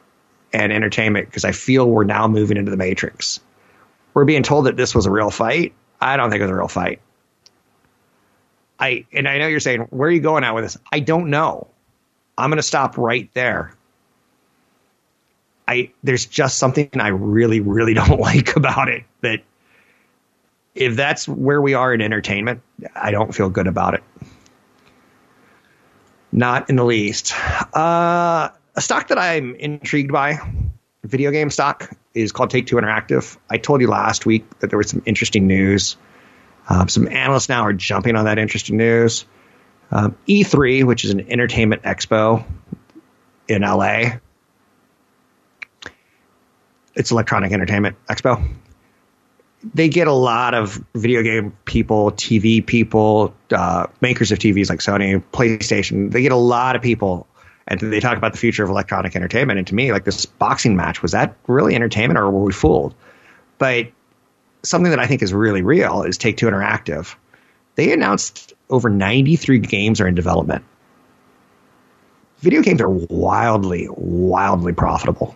and 0.51 0.73
entertainment 0.73 1.27
because 1.27 1.45
I 1.45 1.51
feel 1.51 1.89
we're 1.89 2.03
now 2.03 2.27
moving 2.27 2.57
into 2.57 2.71
the 2.71 2.77
matrix. 2.77 3.39
We're 4.13 4.25
being 4.25 4.43
told 4.43 4.65
that 4.65 4.75
this 4.75 4.93
was 4.93 5.05
a 5.05 5.11
real 5.11 5.29
fight. 5.29 5.73
I 6.01 6.17
don't 6.17 6.29
think 6.29 6.41
it 6.41 6.43
was 6.43 6.51
a 6.51 6.55
real 6.55 6.67
fight. 6.67 7.01
I 8.79 9.05
and 9.11 9.27
I 9.27 9.37
know 9.37 9.47
you're 9.47 9.59
saying 9.59 9.81
where 9.91 10.09
are 10.09 10.11
you 10.11 10.21
going 10.21 10.43
at 10.43 10.55
with 10.55 10.63
this? 10.63 10.77
I 10.91 10.99
don't 10.99 11.29
know. 11.29 11.67
I'm 12.37 12.49
going 12.49 12.57
to 12.57 12.63
stop 12.63 12.97
right 12.97 13.29
there. 13.33 13.75
I 15.67 15.91
there's 16.03 16.25
just 16.25 16.57
something 16.57 16.89
I 16.99 17.09
really, 17.09 17.59
really 17.59 17.93
don't 18.01 18.19
like 18.19 18.55
about 18.55 18.89
it 18.89 19.03
that 19.21 19.41
if 20.79 20.95
that's 20.95 21.27
where 21.27 21.61
we 21.61 21.73
are 21.73 21.93
in 21.93 22.01
entertainment, 22.01 22.61
I 22.95 23.11
don't 23.11 23.35
feel 23.35 23.49
good 23.49 23.67
about 23.67 23.95
it. 23.95 24.03
Not 26.31 26.69
in 26.69 26.77
the 26.77 26.85
least. 26.85 27.33
Uh, 27.75 28.49
a 28.75 28.81
stock 28.81 29.09
that 29.09 29.17
I'm 29.17 29.55
intrigued 29.55 30.11
by, 30.11 30.39
video 31.03 31.31
game 31.31 31.49
stock, 31.49 31.91
is 32.13 32.31
called 32.31 32.49
Take 32.49 32.65
Two 32.65 32.77
Interactive. 32.77 33.37
I 33.49 33.57
told 33.57 33.81
you 33.81 33.87
last 33.87 34.25
week 34.25 34.59
that 34.59 34.69
there 34.69 34.77
was 34.77 34.89
some 34.89 35.03
interesting 35.05 35.47
news. 35.47 35.97
Um, 36.69 36.87
some 36.87 37.09
analysts 37.09 37.49
now 37.49 37.63
are 37.63 37.73
jumping 37.73 38.15
on 38.15 38.25
that 38.25 38.39
interesting 38.39 38.77
news. 38.77 39.25
Um, 39.91 40.15
E3, 40.27 40.85
which 40.85 41.03
is 41.03 41.11
an 41.11 41.29
entertainment 41.29 41.83
expo 41.83 42.45
in 43.49 43.63
LA, 43.63 44.19
it's 46.95 47.11
Electronic 47.11 47.51
Entertainment 47.51 47.97
Expo 48.07 48.47
they 49.73 49.89
get 49.89 50.07
a 50.07 50.13
lot 50.13 50.53
of 50.53 50.83
video 50.95 51.21
game 51.21 51.55
people, 51.65 52.11
TV 52.11 52.65
people, 52.65 53.33
uh, 53.51 53.87
makers 54.01 54.31
of 54.31 54.39
TVs 54.39 54.69
like 54.69 54.79
Sony, 54.79 55.21
PlayStation. 55.33 56.11
They 56.11 56.21
get 56.21 56.31
a 56.31 56.37
lot 56.37 56.75
of 56.75 56.81
people, 56.81 57.27
And 57.67 57.79
they 57.79 57.99
talk 57.99 58.17
about 58.17 58.31
the 58.31 58.37
future 58.37 58.63
of 58.63 58.69
electronic 58.69 59.15
entertainment. 59.15 59.59
And 59.59 59.67
to 59.67 59.75
me, 59.75 59.91
like 59.91 60.05
this 60.05 60.25
boxing 60.25 60.75
match, 60.75 61.01
was 61.01 61.11
that 61.11 61.35
really 61.47 61.75
entertainment 61.75 62.17
or 62.17 62.29
were 62.29 62.43
we 62.43 62.53
fooled? 62.53 62.95
But 63.57 63.91
something 64.63 64.91
that 64.91 64.99
I 64.99 65.07
think 65.07 65.21
is 65.21 65.33
really 65.33 65.61
real 65.61 66.03
is 66.03 66.17
Take 66.17 66.37
Two 66.37 66.47
Interactive. 66.47 67.15
They 67.75 67.91
announced 67.93 68.53
over 68.69 68.89
93 68.89 69.59
games 69.59 70.01
are 70.01 70.07
in 70.07 70.15
development. 70.15 70.63
Video 72.39 72.61
games 72.61 72.81
are 72.81 72.89
wildly, 72.89 73.87
wildly 73.89 74.73
profitable. 74.73 75.35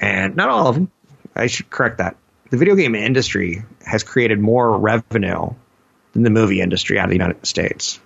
And 0.00 0.36
not 0.36 0.50
all 0.50 0.68
of 0.68 0.74
them. 0.74 0.90
I 1.34 1.46
should 1.46 1.70
correct 1.70 1.98
that. 1.98 2.16
The 2.52 2.58
video 2.58 2.74
game 2.74 2.94
industry 2.94 3.64
has 3.82 4.02
created 4.02 4.38
more 4.38 4.78
revenue 4.78 5.54
than 6.12 6.22
the 6.22 6.28
movie 6.28 6.60
industry 6.60 6.98
out 6.98 7.04
of 7.04 7.08
the 7.08 7.16
United 7.16 7.46
States. 7.46 7.98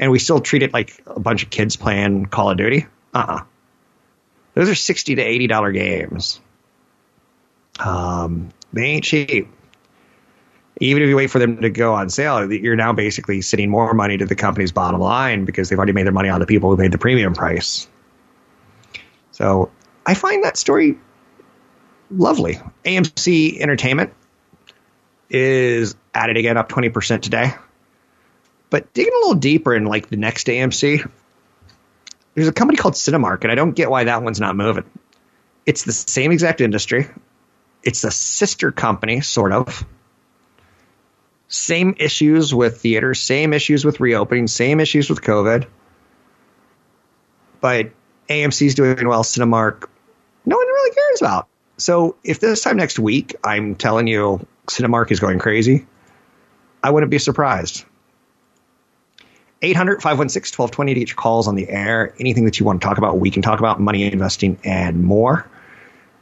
And 0.00 0.10
we 0.10 0.18
still 0.18 0.40
treat 0.40 0.64
it 0.64 0.72
like 0.72 1.00
a 1.06 1.20
bunch 1.20 1.44
of 1.44 1.50
kids 1.50 1.76
playing 1.76 2.26
Call 2.26 2.50
of 2.50 2.56
Duty. 2.56 2.86
Uh 3.14 3.24
uh 3.28 3.40
Those 4.54 4.68
are 4.68 4.74
60 4.74 5.14
to 5.14 5.22
$80 5.22 5.74
games. 5.74 6.40
Um, 7.78 8.48
they 8.72 8.82
ain't 8.82 9.04
cheap. 9.04 9.46
Even 10.80 11.04
if 11.04 11.08
you 11.08 11.14
wait 11.14 11.30
for 11.30 11.38
them 11.38 11.60
to 11.60 11.70
go 11.70 11.94
on 11.94 12.10
sale, 12.10 12.52
you're 12.52 12.74
now 12.74 12.92
basically 12.92 13.42
sending 13.42 13.70
more 13.70 13.94
money 13.94 14.16
to 14.16 14.26
the 14.26 14.34
company's 14.34 14.72
bottom 14.72 15.00
line 15.00 15.44
because 15.44 15.68
they've 15.68 15.78
already 15.78 15.92
made 15.92 16.04
their 16.04 16.12
money 16.12 16.30
on 16.30 16.40
the 16.40 16.46
people 16.46 16.68
who 16.68 16.76
paid 16.76 16.90
the 16.90 16.98
premium 16.98 17.32
price. 17.32 17.86
So 19.30 19.70
I 20.04 20.14
find 20.14 20.42
that 20.42 20.56
story 20.56 20.98
lovely. 22.10 22.60
AMC 22.84 23.60
Entertainment 23.60 24.12
is 25.30 25.94
at 26.14 26.30
it 26.30 26.36
again, 26.36 26.56
up 26.56 26.68
20% 26.68 27.22
today. 27.22 27.52
But 28.70 28.92
digging 28.92 29.12
a 29.12 29.18
little 29.18 29.34
deeper 29.34 29.74
in 29.74 29.84
like 29.84 30.08
the 30.08 30.16
next 30.16 30.46
AMC, 30.46 31.10
there's 32.34 32.48
a 32.48 32.52
company 32.52 32.76
called 32.76 32.94
Cinemark, 32.94 33.42
and 33.42 33.52
I 33.52 33.54
don't 33.54 33.72
get 33.72 33.90
why 33.90 34.04
that 34.04 34.22
one's 34.22 34.40
not 34.40 34.56
moving. 34.56 34.84
It's 35.66 35.84
the 35.84 35.92
same 35.92 36.32
exact 36.32 36.60
industry. 36.60 37.08
It's 37.82 38.04
a 38.04 38.10
sister 38.10 38.72
company, 38.72 39.20
sort 39.20 39.52
of. 39.52 39.86
Same 41.48 41.94
issues 41.98 42.54
with 42.54 42.80
theaters, 42.80 43.20
same 43.20 43.54
issues 43.54 43.84
with 43.84 44.00
reopening, 44.00 44.46
same 44.46 44.80
issues 44.80 45.08
with 45.08 45.22
COVID. 45.22 45.66
But 47.60 47.90
AMC's 48.28 48.74
doing 48.74 49.08
well, 49.08 49.24
Cinemark, 49.24 49.88
no 50.44 50.56
one 50.56 50.66
really 50.66 50.94
cares 50.94 51.22
about. 51.22 51.48
So 51.78 52.16
if 52.24 52.40
this 52.40 52.62
time 52.62 52.76
next 52.76 52.98
week 52.98 53.36
I'm 53.44 53.74
telling 53.74 54.06
you 54.06 54.46
Cinemark 54.66 55.10
is 55.10 55.20
going 55.20 55.38
crazy, 55.38 55.86
I 56.82 56.90
wouldn't 56.90 57.10
be 57.10 57.18
surprised. 57.18 57.84
800 59.62 60.02
516 60.02 60.56
1220 60.56 61.04
to 61.06 61.14
calls 61.14 61.48
on 61.48 61.54
the 61.54 61.68
air. 61.68 62.14
Anything 62.20 62.44
that 62.44 62.60
you 62.60 62.66
want 62.66 62.80
to 62.80 62.86
talk 62.86 62.98
about, 62.98 63.18
we 63.18 63.30
can 63.30 63.42
talk 63.42 63.58
about 63.58 63.80
money 63.80 64.10
investing 64.10 64.58
and 64.62 65.02
more. 65.02 65.48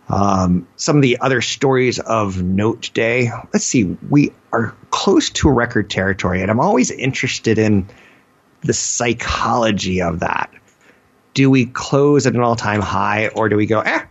Um, 0.09 0.67
some 0.77 0.97
of 0.97 1.03
the 1.03 1.19
other 1.21 1.41
stories 1.41 1.99
of 1.99 2.43
note 2.43 2.83
today. 2.83 3.31
Let's 3.53 3.65
see. 3.65 3.85
We 4.09 4.33
are 4.53 4.75
close 4.91 5.31
to 5.31 5.51
record 5.51 5.91
territory, 5.91 6.43
and 6.43 6.51
I'm 6.51 6.61
always 6.61 6.91
interested 6.91 7.59
in 7.59 7.89
the 8.63 8.73
psychology 8.73 10.01
of 10.01 10.21
that. 10.21 10.51
Do 11.35 11.51
we 11.51 11.67
close 11.67 12.27
at 12.27 12.35
an 12.35 12.41
all 12.41 12.57
time 12.57 12.81
high, 12.81 13.29
or 13.29 13.49
do 13.49 13.57
we 13.57 13.67
go, 13.67 13.81
eh, 13.81 14.05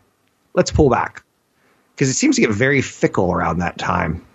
let's 0.53 0.69
pull 0.69 0.89
back? 0.89 1.24
Because 1.95 2.09
it 2.09 2.15
seems 2.15 2.35
to 2.35 2.41
get 2.41 2.51
very 2.51 2.81
fickle 2.81 3.31
around 3.31 3.59
that 3.59 3.77
time. 3.77 4.25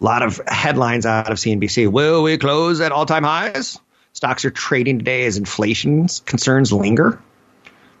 A 0.00 0.04
lot 0.04 0.22
of 0.22 0.40
headlines 0.46 1.04
out 1.04 1.30
of 1.30 1.38
CNBC. 1.38 1.90
Will 1.90 2.22
we 2.22 2.38
close 2.38 2.80
at 2.80 2.92
all 2.92 3.06
time 3.06 3.24
highs? 3.24 3.78
Stocks 4.12 4.44
are 4.44 4.50
trading 4.50 4.98
today 4.98 5.26
as 5.26 5.36
inflation 5.36 6.06
concerns 6.26 6.72
linger. 6.72 7.20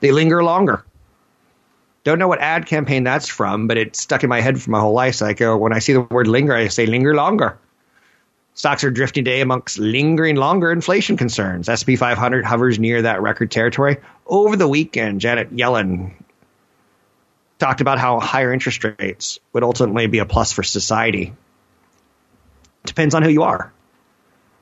They 0.00 0.12
linger 0.12 0.42
longer. 0.42 0.84
Don't 2.04 2.18
know 2.18 2.28
what 2.28 2.40
ad 2.40 2.66
campaign 2.66 3.04
that's 3.04 3.28
from, 3.28 3.66
but 3.66 3.76
it's 3.76 4.00
stuck 4.00 4.22
in 4.22 4.30
my 4.30 4.40
head 4.40 4.60
for 4.62 4.70
my 4.70 4.80
whole 4.80 4.94
life. 4.94 5.16
So 5.16 5.26
I 5.26 5.34
go, 5.34 5.56
when 5.56 5.72
I 5.72 5.80
see 5.80 5.92
the 5.92 6.00
word 6.00 6.28
linger, 6.28 6.54
I 6.54 6.68
say 6.68 6.86
linger 6.86 7.14
longer. 7.14 7.58
Stocks 8.54 8.84
are 8.84 8.90
drifting 8.90 9.24
today 9.24 9.40
amongst 9.40 9.78
lingering 9.78 10.36
longer 10.36 10.72
inflation 10.72 11.16
concerns. 11.16 11.68
SP 11.68 11.96
500 11.98 12.44
hovers 12.44 12.78
near 12.78 13.02
that 13.02 13.20
record 13.20 13.50
territory. 13.50 13.98
Over 14.26 14.56
the 14.56 14.68
weekend, 14.68 15.20
Janet 15.20 15.54
Yellen 15.54 16.12
talked 17.60 17.80
about 17.80 17.98
how 17.98 18.18
higher 18.18 18.52
interest 18.52 18.82
rates 18.82 19.38
would 19.52 19.62
ultimately 19.62 20.06
be 20.06 20.18
a 20.18 20.26
plus 20.26 20.52
for 20.52 20.62
society. 20.62 21.34
Depends 22.84 23.14
on 23.14 23.22
who 23.22 23.28
you 23.28 23.42
are. 23.42 23.72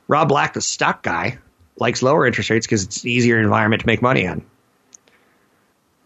Rob 0.08 0.28
Black, 0.28 0.54
the 0.54 0.60
stock 0.60 1.02
guy, 1.02 1.38
likes 1.76 2.02
lower 2.02 2.26
interest 2.26 2.50
rates 2.50 2.66
because 2.66 2.84
it's 2.84 3.04
an 3.04 3.10
easier 3.10 3.38
environment 3.40 3.80
to 3.80 3.86
make 3.86 4.02
money 4.02 4.24
in. 4.24 4.44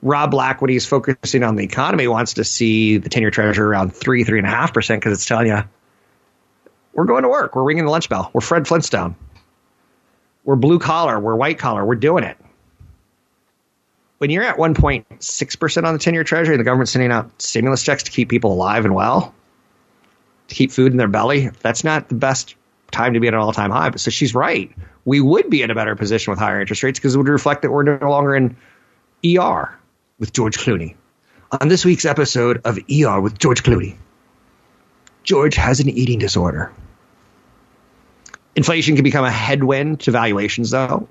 Rob 0.02 0.33
Black, 0.33 0.61
when 0.61 0.68
he's 0.70 0.85
focusing 0.85 1.44
on 1.44 1.57
the 1.57 1.64
economy, 1.64 2.09
wants 2.09 2.35
to 2.35 2.44
see 2.44 2.98
the 2.98 3.09
10 3.09 3.22
year 3.22 3.31
treasury 3.31 3.66
around 3.66 3.94
3, 3.94 4.24
3.5% 4.24 4.96
because 4.96 5.12
it's 5.12 5.26
telling 5.26 5.46
you 5.46 5.62
we're 6.92 7.05
going 7.05 7.22
to 7.22 7.28
work. 7.28 7.55
We're 7.55 7.62
ringing 7.62 7.85
the 7.85 7.90
lunch 7.90 8.09
bell. 8.09 8.31
We're 8.33 8.40
Fred 8.40 8.66
Flintstone. 8.66 9.14
We're 10.44 10.57
blue 10.57 10.81
collar. 10.81 11.18
We're 11.18 11.37
white 11.37 11.59
collar. 11.59 11.85
We're 11.85 11.94
doing 11.94 12.24
it. 12.24 12.37
When 14.22 14.30
you're 14.30 14.44
at 14.44 14.56
1.6% 14.56 15.85
on 15.85 15.92
the 15.94 15.98
10 15.98 16.14
year 16.14 16.22
treasury 16.22 16.54
and 16.54 16.61
the 16.61 16.64
government's 16.64 16.92
sending 16.92 17.11
out 17.11 17.42
stimulus 17.42 17.82
checks 17.82 18.04
to 18.04 18.12
keep 18.12 18.28
people 18.28 18.52
alive 18.52 18.85
and 18.85 18.94
well, 18.94 19.35
to 20.46 20.54
keep 20.54 20.70
food 20.70 20.92
in 20.92 20.96
their 20.96 21.08
belly, 21.08 21.48
that's 21.61 21.82
not 21.82 22.08
the 22.08 22.14
best 22.14 22.54
time 22.92 23.14
to 23.14 23.18
be 23.18 23.26
at 23.26 23.35
an 23.35 23.40
all 23.40 23.52
time 23.52 23.72
high. 23.72 23.90
But 23.90 23.98
so 23.98 24.12
she's 24.12 24.32
right. 24.32 24.70
We 25.04 25.20
would 25.20 25.50
be 25.50 25.62
in 25.62 25.72
a 25.72 25.74
better 25.74 25.96
position 25.96 26.30
with 26.30 26.38
higher 26.38 26.61
interest 26.61 26.85
rates 26.85 27.00
because 27.00 27.16
it 27.16 27.18
would 27.18 27.26
reflect 27.26 27.62
that 27.62 27.72
we're 27.72 27.82
no 27.82 28.08
longer 28.08 28.37
in 28.37 28.56
ER 29.26 29.76
with 30.20 30.32
George 30.32 30.56
Clooney. 30.56 30.94
On 31.61 31.66
this 31.66 31.85
week's 31.85 32.04
episode 32.04 32.61
of 32.64 32.78
ER 32.78 33.20
with 33.20 33.37
George 33.40 33.64
Clooney, 33.64 33.96
George 35.24 35.56
has 35.56 35.80
an 35.80 35.88
eating 35.88 36.20
disorder. 36.20 36.72
Inflation 38.54 38.94
can 38.94 39.02
become 39.02 39.24
a 39.24 39.32
headwind 39.32 39.98
to 40.02 40.12
valuations, 40.12 40.70
though. 40.70 41.08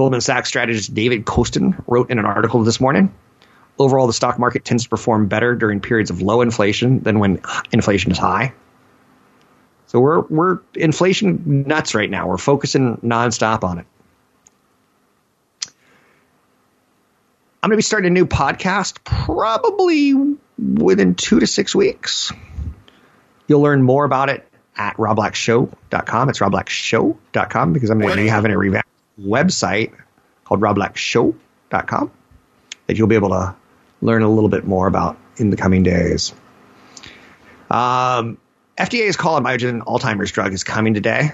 Goldman 0.00 0.20
Sachs 0.20 0.48
strategist 0.48 0.94
David 0.94 1.24
Kostin 1.24 1.82
wrote 1.86 2.10
in 2.10 2.18
an 2.18 2.24
article 2.24 2.64
this 2.64 2.80
morning 2.80 3.12
overall, 3.80 4.06
the 4.06 4.12
stock 4.12 4.38
market 4.38 4.64
tends 4.64 4.84
to 4.84 4.88
perform 4.90 5.26
better 5.26 5.56
during 5.56 5.80
periods 5.80 6.10
of 6.10 6.22
low 6.22 6.42
inflation 6.42 7.00
than 7.00 7.18
when 7.18 7.40
inflation 7.72 8.12
is 8.12 8.18
high. 8.18 8.52
So 9.86 9.98
we're 9.98 10.20
we're 10.20 10.60
inflation 10.74 11.64
nuts 11.66 11.94
right 11.94 12.08
now. 12.08 12.28
We're 12.28 12.36
focusing 12.36 12.98
nonstop 12.98 13.64
on 13.64 13.78
it. 13.78 13.86
I'm 17.62 17.68
going 17.68 17.72
to 17.72 17.76
be 17.76 17.82
starting 17.82 18.10
a 18.10 18.14
new 18.14 18.26
podcast 18.26 19.02
probably 19.04 20.14
within 20.56 21.14
two 21.14 21.40
to 21.40 21.46
six 21.46 21.74
weeks. 21.74 22.32
You'll 23.48 23.60
learn 23.60 23.82
more 23.82 24.04
about 24.04 24.30
it 24.30 24.46
at 24.76 24.96
robblackshow.com. 24.96 26.28
It's 26.28 26.38
robblackshow.com 26.38 27.72
because 27.72 27.90
I'm 27.90 27.98
going 27.98 28.16
to 28.16 28.22
be 28.22 28.28
having 28.28 28.52
a 28.52 28.56
revamped 28.56 28.89
website 29.20 29.92
called 30.44 30.60
robblackshow.com 30.60 32.10
that 32.86 32.98
you'll 32.98 33.06
be 33.06 33.14
able 33.14 33.30
to 33.30 33.54
learn 34.02 34.22
a 34.22 34.28
little 34.28 34.48
bit 34.48 34.66
more 34.66 34.86
about 34.86 35.16
in 35.36 35.50
the 35.50 35.56
coming 35.56 35.82
days. 35.82 36.34
Um, 37.70 38.38
FDA's 38.76 39.16
call 39.16 39.36
on 39.36 39.44
Biogen 39.44 39.82
Alzheimer's 39.82 40.32
drug 40.32 40.52
is 40.52 40.64
coming 40.64 40.94
today. 40.94 41.30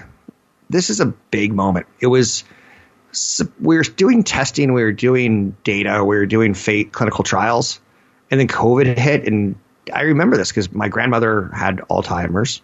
This 0.69 0.89
is 0.89 0.99
a 0.99 1.07
big 1.07 1.53
moment. 1.53 1.87
It 1.99 2.07
was 2.07 2.43
we 3.59 3.77
were 3.77 3.83
doing 3.83 4.23
testing, 4.23 4.73
we 4.73 4.83
were 4.83 4.91
doing 4.91 5.55
data, 5.63 6.03
we 6.03 6.17
were 6.17 6.25
doing 6.25 6.53
fate 6.53 6.91
clinical 6.91 7.23
trials, 7.23 7.79
and 8.29 8.39
then 8.39 8.47
COVID 8.47 8.97
hit. 8.97 9.25
And 9.25 9.55
I 9.91 10.01
remember 10.01 10.37
this 10.37 10.49
because 10.49 10.71
my 10.71 10.89
grandmother 10.89 11.49
had 11.53 11.77
Alzheimer's. 11.89 12.61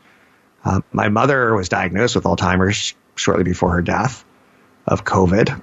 Uh, 0.66 0.82
my 0.92 1.10
mother 1.10 1.56
was 1.56 1.70
diagnosed 1.70 2.16
with 2.16 2.26
Alzheimer's 2.26 2.94
shortly 3.16 3.44
before 3.44 3.72
her 3.72 3.82
death 3.82 4.24
of 4.88 5.06
COVID. 5.06 5.62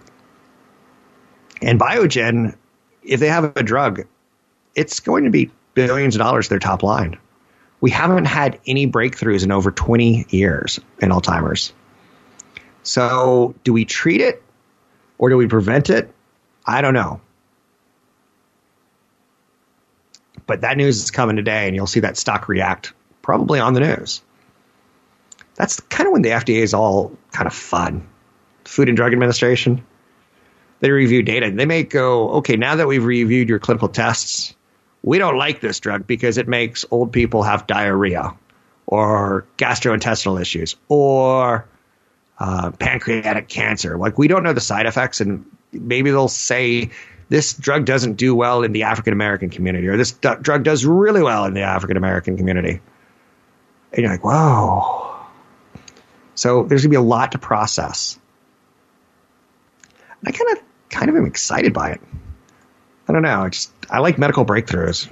And 1.62 1.78
Biogen, 1.78 2.56
if 3.02 3.20
they 3.20 3.28
have 3.28 3.56
a 3.56 3.62
drug, 3.62 4.06
it's 4.74 5.00
going 5.00 5.24
to 5.24 5.30
be 5.30 5.50
billions 5.74 6.14
of 6.14 6.20
dollars 6.20 6.48
their 6.48 6.59
top 6.59 6.83
line. 6.83 7.18
We 7.80 7.90
haven't 7.90 8.26
had 8.26 8.59
any 8.66 8.87
breakthroughs 8.87 9.42
in 9.42 9.52
over 9.52 9.70
20 9.70 10.26
years 10.28 10.80
in 11.00 11.11
Alzheimer's. 11.11 11.72
So, 12.83 13.54
do 13.64 13.72
we 13.72 13.85
treat 13.85 14.20
it 14.20 14.42
or 15.18 15.28
do 15.28 15.37
we 15.37 15.46
prevent 15.46 15.90
it? 15.90 16.12
I 16.66 16.80
don't 16.80 16.94
know. 16.94 17.20
But 20.46 20.62
that 20.62 20.76
news 20.76 21.02
is 21.02 21.11
coming 21.11 21.37
today, 21.37 21.66
and 21.66 21.76
you'll 21.76 21.87
see 21.87 22.00
that 22.00 22.16
stock 22.16 22.48
react 22.48 22.92
probably 23.22 23.61
on 23.61 23.74
the 23.74 23.80
news. 23.80 24.22
That's 25.54 25.78
kind 25.80 26.06
of 26.06 26.12
when 26.12 26.22
the 26.22 26.30
FDA 26.30 26.62
is 26.62 26.74
all 26.74 27.16
kind 27.33 27.46
of 27.46 27.54
fun. 27.54 28.09
Food 28.64 28.88
and 28.88 28.96
Drug 28.96 29.12
Administration, 29.12 29.84
they 30.80 30.90
review 30.90 31.22
data. 31.22 31.50
They 31.50 31.66
may 31.66 31.82
go, 31.82 32.30
okay, 32.34 32.56
now 32.56 32.76
that 32.76 32.86
we've 32.86 33.04
reviewed 33.04 33.48
your 33.48 33.58
clinical 33.58 33.88
tests, 33.88 34.54
we 35.02 35.18
don't 35.18 35.36
like 35.36 35.60
this 35.60 35.80
drug 35.80 36.06
because 36.06 36.38
it 36.38 36.48
makes 36.48 36.84
old 36.90 37.12
people 37.12 37.42
have 37.42 37.66
diarrhea 37.66 38.34
or 38.86 39.46
gastrointestinal 39.56 40.40
issues 40.40 40.76
or 40.88 41.66
uh, 42.38 42.70
pancreatic 42.72 43.48
cancer. 43.48 43.96
Like 43.96 44.18
we 44.18 44.28
don't 44.28 44.42
know 44.42 44.52
the 44.52 44.60
side 44.60 44.86
effects, 44.86 45.20
and 45.20 45.44
maybe 45.72 46.10
they'll 46.10 46.28
say 46.28 46.90
this 47.28 47.54
drug 47.54 47.84
doesn't 47.86 48.14
do 48.14 48.34
well 48.34 48.62
in 48.62 48.72
the 48.72 48.82
African 48.84 49.12
American 49.12 49.50
community, 49.50 49.88
or 49.88 49.96
this 49.96 50.12
d- 50.12 50.34
drug 50.40 50.64
does 50.64 50.84
really 50.84 51.22
well 51.22 51.44
in 51.44 51.54
the 51.54 51.62
African 51.62 51.96
American 51.96 52.36
community. 52.36 52.80
And 53.92 54.02
you're 54.02 54.10
like, 54.10 54.24
whoa. 54.24 55.16
So 56.34 56.64
there's 56.64 56.82
gonna 56.82 56.90
be 56.90 56.96
a 56.96 57.00
lot 57.00 57.32
to 57.32 57.38
process. 57.38 58.18
I 60.24 60.33
kind 60.33 60.50
of 60.52 60.62
kind 60.90 61.09
of 61.09 61.16
am 61.16 61.26
excited 61.26 61.72
by 61.72 61.90
it. 61.92 62.00
I 63.09 63.12
don't 63.12 63.22
know. 63.22 63.42
I 63.42 63.48
just 63.48 63.72
I 63.88 63.98
like 64.00 64.18
medical 64.18 64.44
breakthroughs. 64.44 65.09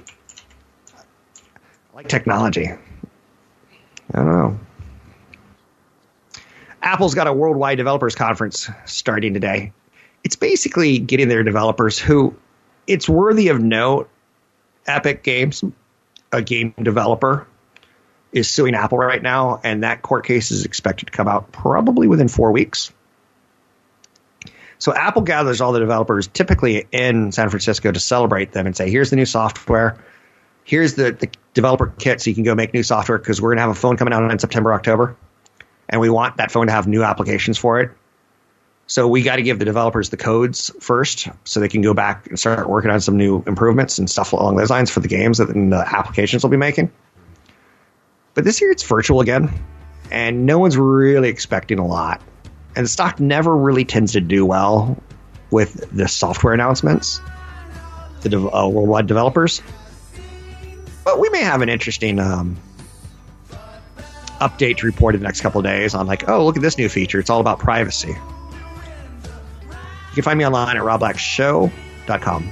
I 0.95 1.95
like 1.95 2.07
technology. 2.07 2.69
I 2.69 2.77
don't 4.13 4.27
know. 4.27 4.59
Apple's 6.81 7.13
got 7.13 7.27
a 7.27 7.33
worldwide 7.33 7.77
developers 7.77 8.15
conference 8.15 8.69
starting 8.85 9.33
today. 9.33 9.73
It's 10.23 10.35
basically 10.35 10.99
getting 10.99 11.27
their 11.27 11.43
developers 11.43 11.99
who 11.99 12.35
it's 12.87 13.07
worthy 13.07 13.49
of 13.49 13.59
note. 13.59 14.09
Epic 14.87 15.21
Games, 15.21 15.63
a 16.31 16.41
game 16.41 16.73
developer, 16.81 17.47
is 18.31 18.49
suing 18.49 18.73
Apple 18.73 18.97
right 18.97 19.21
now, 19.21 19.59
and 19.63 19.83
that 19.83 20.01
court 20.01 20.25
case 20.25 20.51
is 20.51 20.65
expected 20.65 21.05
to 21.07 21.11
come 21.11 21.27
out 21.27 21.51
probably 21.51 22.07
within 22.07 22.27
four 22.27 22.51
weeks. 22.51 22.91
So 24.79 24.93
Apple 24.93 25.21
gathers 25.21 25.59
all 25.59 25.73
the 25.73 25.79
developers 25.79 26.27
typically 26.27 26.87
in 26.91 27.31
San 27.31 27.49
Francisco 27.49 27.91
to 27.91 27.99
celebrate 27.99 28.53
them 28.53 28.65
and 28.65 28.75
say, 28.75 28.89
here's 28.89 29.09
the 29.09 29.17
new 29.17 29.25
software. 29.25 30.01
Here's 30.63 30.95
the, 30.95 31.11
the 31.11 31.29
developer 31.53 31.87
kit 31.87 32.21
so 32.21 32.29
you 32.29 32.35
can 32.35 32.45
go 32.45 32.55
make 32.55 32.73
new 32.73 32.83
software 32.83 33.17
because 33.17 33.41
we're 33.41 33.49
going 33.49 33.57
to 33.57 33.61
have 33.63 33.71
a 33.71 33.75
phone 33.75 33.97
coming 33.97 34.13
out 34.13 34.31
in 34.31 34.39
September, 34.39 34.73
October. 34.73 35.17
And 35.89 35.99
we 35.99 36.09
want 36.09 36.37
that 36.37 36.51
phone 36.51 36.67
to 36.67 36.73
have 36.73 36.87
new 36.87 37.03
applications 37.03 37.57
for 37.57 37.81
it. 37.81 37.91
So 38.87 39.07
we 39.07 39.21
got 39.21 39.35
to 39.35 39.43
give 39.43 39.59
the 39.59 39.65
developers 39.65 40.09
the 40.09 40.17
codes 40.17 40.71
first 40.79 41.27
so 41.43 41.59
they 41.59 41.67
can 41.67 41.81
go 41.81 41.93
back 41.93 42.25
and 42.27 42.39
start 42.39 42.67
working 42.67 42.89
on 42.89 43.01
some 43.01 43.17
new 43.17 43.43
improvements 43.45 43.99
and 43.99 44.09
stuff 44.09 44.33
along 44.33 44.55
those 44.55 44.71
lines 44.71 44.89
for 44.89 44.99
the 44.99 45.07
games 45.07 45.37
that 45.37 45.49
and 45.49 45.71
the 45.71 45.77
applications 45.77 46.41
will 46.41 46.49
be 46.49 46.57
making. 46.57 46.91
But 48.33 48.45
this 48.45 48.61
year 48.61 48.71
it's 48.71 48.81
virtual 48.81 49.21
again, 49.21 49.53
and 50.09 50.45
no 50.47 50.57
one's 50.57 50.77
really 50.77 51.29
expecting 51.29 51.77
a 51.77 51.85
lot. 51.85 52.21
And 52.79 52.85
the 52.85 52.89
stock 52.89 53.19
never 53.19 53.53
really 53.53 53.83
tends 53.83 54.13
to 54.13 54.21
do 54.21 54.45
well 54.45 54.97
with 55.51 55.89
the 55.91 56.07
software 56.07 56.53
announcements, 56.53 57.19
the 58.21 58.37
uh, 58.39 58.69
worldwide 58.69 59.05
developers. 59.05 59.61
But 61.03 61.19
we 61.19 61.27
may 61.27 61.41
have 61.41 61.61
an 61.61 61.67
interesting 61.67 62.21
um, 62.21 62.55
update 64.39 64.77
to 64.77 64.85
report 64.85 65.13
in 65.13 65.19
the 65.19 65.27
next 65.27 65.41
couple 65.41 65.61
days 65.61 65.93
on, 65.93 66.07
like, 66.07 66.29
oh, 66.29 66.45
look 66.45 66.55
at 66.55 66.61
this 66.61 66.77
new 66.77 66.87
feature. 66.87 67.19
It's 67.19 67.29
all 67.29 67.41
about 67.41 67.59
privacy. 67.59 68.07
You 68.07 68.15
can 70.13 70.23
find 70.23 70.39
me 70.39 70.45
online 70.45 70.77
at 70.77 70.83
robblackshow.com. 70.83 72.43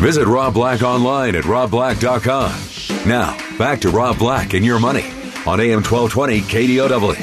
Visit 0.00 0.26
Rob 0.26 0.54
Black 0.54 0.82
online 0.82 1.34
at 1.34 1.42
robblack.com. 1.42 2.73
Now, 3.06 3.36
back 3.58 3.80
to 3.80 3.90
Rob 3.90 4.18
Black 4.18 4.54
and 4.54 4.64
your 4.64 4.80
money 4.80 5.04
on 5.46 5.60
AM 5.60 5.82
1220 5.82 6.40
KDOW. 6.40 7.14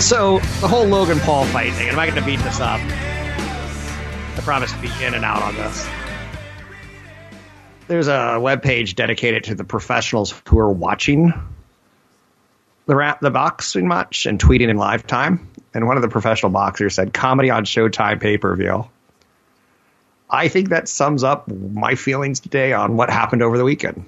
So 0.00 0.38
the 0.60 0.68
whole 0.68 0.86
Logan 0.86 1.18
Paul 1.20 1.44
fight 1.46 1.74
thing, 1.74 1.88
am 1.88 1.98
I 1.98 2.06
going 2.06 2.18
to 2.18 2.24
beat 2.24 2.40
this 2.40 2.58
up? 2.58 2.80
I 2.80 4.40
promise 4.40 4.72
to 4.72 4.78
be 4.78 4.90
in 5.04 5.12
and 5.12 5.26
out 5.26 5.42
on 5.42 5.54
this. 5.56 5.86
There's 7.86 8.08
a 8.08 8.38
web 8.40 8.62
page 8.62 8.94
dedicated 8.94 9.44
to 9.44 9.54
the 9.54 9.64
professionals 9.64 10.34
who 10.48 10.58
are 10.58 10.72
watching 10.72 11.34
the 12.86 12.96
rap, 12.96 13.20
the 13.20 13.30
boxing 13.30 13.88
match 13.88 14.24
and 14.24 14.38
tweeting 14.38 14.70
in 14.70 14.78
live 14.78 15.06
time. 15.06 15.50
And 15.74 15.86
one 15.86 15.96
of 15.96 16.02
the 16.02 16.08
professional 16.08 16.50
boxers 16.50 16.94
said, 16.94 17.12
"Comedy 17.12 17.50
on 17.50 17.66
Showtime 17.66 18.20
pay 18.20 18.38
per 18.38 18.56
view." 18.56 18.86
I 20.28 20.48
think 20.48 20.70
that 20.70 20.88
sums 20.88 21.22
up 21.22 21.48
my 21.48 21.94
feelings 21.94 22.40
today 22.40 22.72
on 22.72 22.96
what 22.96 23.10
happened 23.10 23.42
over 23.42 23.56
the 23.56 23.64
weekend. 23.64 24.04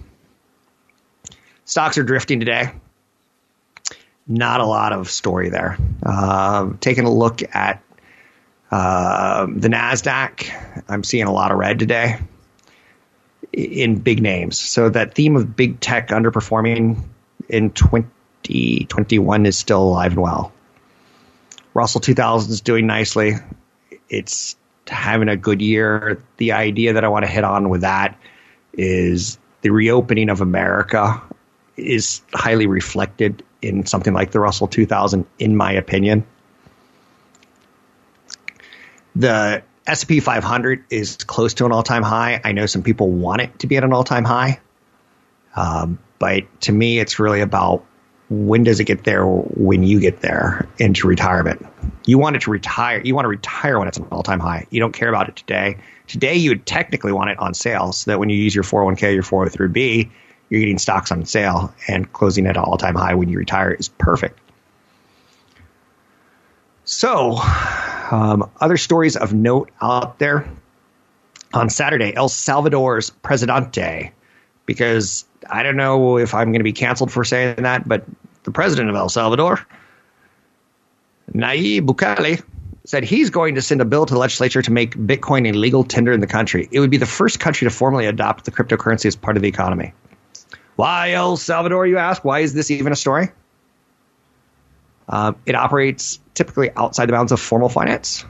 Stocks 1.65 1.99
are 1.99 2.03
drifting 2.03 2.41
today 2.41 2.73
not 4.29 4.61
a 4.61 4.67
lot 4.67 4.93
of 4.93 5.11
story 5.11 5.49
there. 5.49 5.79
Uh, 6.05 6.71
taking 6.81 7.05
a 7.05 7.11
look 7.11 7.41
at 7.55 7.83
uh, 8.71 9.47
the 9.47 9.69
NASDAQ, 9.69 10.85
I'm 10.89 11.03
seeing 11.03 11.25
a 11.25 11.33
lot 11.33 11.51
of 11.51 11.59
red 11.59 11.79
today 11.79 12.21
in 13.53 13.97
big 13.97 14.23
names. 14.23 14.59
So 14.59 14.91
that 14.91 15.15
theme 15.15 15.37
of 15.37 15.57
big 15.57 15.81
tech 15.81 16.09
underperforming 16.09 17.03
in 17.49 17.71
2021 17.71 19.47
is 19.47 19.59
still 19.59 19.83
alive 19.83 20.13
and 20.13 20.21
well. 20.21 20.53
Russell 21.73 22.03
2000 22.03 22.53
is 22.53 22.61
doing 22.61 22.87
nicely. 22.87 23.35
It's 24.11 24.57
having 24.89 25.29
a 25.29 25.37
good 25.37 25.61
year. 25.61 26.23
The 26.37 26.53
idea 26.53 26.95
that 26.95 27.05
I 27.05 27.09
want 27.09 27.25
to 27.25 27.31
hit 27.31 27.45
on 27.45 27.69
with 27.69 27.83
that 27.83 28.19
is 28.73 29.39
the 29.63 29.71
reopening 29.71 30.31
of 30.31 30.41
America 30.41 31.23
is 31.77 32.23
highly 32.33 32.67
reflected 32.67 33.43
in 33.63 33.87
something 33.87 34.13
like 34.13 34.31
the 34.31 34.41
Russell 34.41 34.69
2000, 34.69 35.27
in 35.39 35.57
my 35.57 35.73
opinion. 35.73 36.25
The 39.17 39.63
S&P 39.87 40.21
500 40.21 40.85
is 40.91 41.17
close 41.17 41.55
to 41.55 41.67
an 41.67 41.73
all-time 41.73 42.03
high. 42.03 42.41
I 42.45 42.53
know 42.53 42.67
some 42.67 42.83
people 42.83 43.11
want 43.11 43.41
it 43.41 43.59
to 43.61 43.67
be 43.67 43.77
at 43.77 43.85
an 43.85 43.93
all-time 43.93 44.25
high, 44.25 44.61
um, 45.57 45.99
but 46.19 46.45
to 46.63 46.73
me, 46.73 46.99
it's 46.99 47.19
really 47.19 47.41
about 47.41 47.85
when 48.31 48.63
does 48.63 48.79
it 48.79 48.85
get 48.85 49.05
there 49.05 49.27
when 49.27 49.83
you 49.83 50.01
get 50.01 50.21
there 50.21 50.69
into 50.79 51.09
retirement. 51.09 51.65
You 52.05 52.19
want 52.19 52.37
it 52.37 52.43
to 52.43 52.51
retire. 52.51 53.01
You 53.03 53.15
want 53.15 53.25
to 53.25 53.31
retire 53.31 53.79
when 53.79 53.89
it's 53.89 53.97
an 53.97 54.07
all-time 54.11 54.41
high. 54.41 54.67
You 54.71 54.81
don't 54.81 54.93
care 54.93 55.09
about 55.09 55.29
it 55.29 55.37
today. 55.37 55.79
Today, 56.07 56.35
you 56.35 56.51
would 56.51 56.67
technically 56.67 57.13
want 57.13 57.31
it 57.31 57.39
on 57.39 57.55
sale 57.55 57.93
so 57.93 58.11
that 58.11 58.19
when 58.19 58.29
you 58.29 58.37
use 58.37 58.55
your 58.55 58.65
401k, 58.65 59.15
your 59.15 59.23
403b, 59.23 60.11
you're 60.51 60.61
getting 60.61 60.79
stocks 60.79 61.11
on 61.11 61.25
sale 61.25 61.75
and 61.87 62.11
closing 62.13 62.47
at 62.47 62.57
an 62.57 62.63
all-time 62.63 62.95
high 62.95 63.15
when 63.15 63.29
you 63.29 63.39
retire 63.39 63.73
is 63.73 63.89
perfect. 63.89 64.39
So, 66.85 67.39
um, 68.11 68.51
other 68.61 68.79
stories 68.79 69.17
of 69.17 69.35
note 69.35 69.71
out 69.83 70.19
there 70.19 70.49
on 71.53 71.69
Saturday, 71.69 72.15
El 72.15 72.29
Salvador's 72.29 73.11
Presidente, 73.11 74.13
because 74.65 75.27
I 75.49 75.63
don't 75.63 75.77
know 75.77 76.19
if 76.19 76.35
I'm 76.35 76.49
going 76.49 76.61
to 76.61 76.65
be 76.65 76.73
canceled 76.73 77.13
for 77.13 77.25
saying 77.25 77.63
that, 77.63 77.89
but 77.89 78.05
the 78.45 78.51
president 78.51 78.91
of 78.91 78.97
El 78.97 79.09
Salvador, 79.09 79.67
Nayib 81.33 81.87
Bukele, 81.87 82.43
said 82.85 83.05
he's 83.05 83.29
going 83.29 83.55
to 83.55 83.63
send 83.63 83.81
a 83.83 83.85
bill 83.85 84.07
to 84.07 84.15
the 84.15 84.19
legislature 84.19 84.63
to 84.63 84.73
make 84.73 84.95
Bitcoin 84.95 85.49
a 85.49 85.53
legal 85.53 85.85
tender 85.85 86.13
in 86.13 86.21
the 86.21 86.27
country. 86.27 86.69
It 86.73 86.81
would 86.81 86.91
be 86.91 86.97
the 86.97 87.07
first 87.07 87.39
country 87.39 87.67
to 87.67 87.71
formally 87.71 88.07
adopt 88.07 88.47
the 88.47 88.51
cryptocurrency 88.51 89.07
as 89.07 89.15
part 89.15 89.37
of 89.37 89.43
the 89.43 89.49
economy. 89.49 89.93
Why 90.77 91.13
El 91.13 91.37
Salvador, 91.37 91.87
you 91.87 91.99
ask? 91.99 92.25
Why 92.25 92.41
is 92.41 92.55
this 92.55 92.71
even 92.71 92.93
a 92.93 92.97
story? 92.97 93.29
Uh, 95.09 95.33
it 95.45 95.55
operates 95.55 96.21
typically 96.35 96.71
outside 96.77 97.07
the 97.07 97.13
bounds 97.13 97.33
of 97.33 97.41
formal 97.41 97.69
finance. 97.69 98.25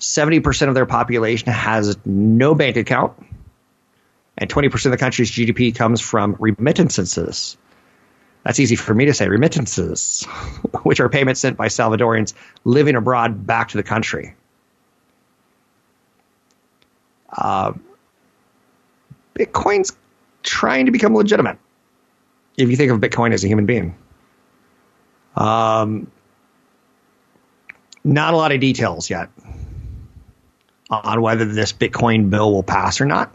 70% 0.00 0.68
of 0.68 0.74
their 0.74 0.86
population 0.86 1.48
has 1.48 1.96
no 2.04 2.54
bank 2.54 2.76
account, 2.76 3.12
and 4.38 4.48
20% 4.48 4.86
of 4.86 4.92
the 4.92 4.96
country's 4.96 5.30
GDP 5.30 5.74
comes 5.74 6.00
from 6.00 6.36
remittances. 6.38 7.56
That's 8.44 8.60
easy 8.60 8.76
for 8.76 8.94
me 8.94 9.04
to 9.06 9.14
say 9.14 9.28
remittances, 9.28 10.24
which 10.84 11.00
are 11.00 11.08
payments 11.08 11.40
sent 11.40 11.56
by 11.56 11.66
Salvadorians 11.66 12.32
living 12.64 12.94
abroad 12.94 13.46
back 13.46 13.68
to 13.70 13.76
the 13.76 13.82
country. 13.82 14.34
Uh, 17.36 17.72
Bitcoin's 19.34 19.94
trying 20.42 20.86
to 20.86 20.92
become 20.92 21.14
legitimate 21.14 21.58
if 22.56 22.70
you 22.70 22.76
think 22.76 22.90
of 22.90 23.00
Bitcoin 23.00 23.32
as 23.32 23.44
a 23.44 23.48
human 23.48 23.66
being. 23.66 23.96
Um, 25.36 26.10
not 28.02 28.34
a 28.34 28.36
lot 28.36 28.52
of 28.52 28.60
details 28.60 29.10
yet 29.10 29.28
on 30.90 31.20
whether 31.20 31.44
this 31.44 31.72
Bitcoin 31.72 32.30
bill 32.30 32.50
will 32.50 32.62
pass 32.62 33.00
or 33.00 33.04
not. 33.04 33.32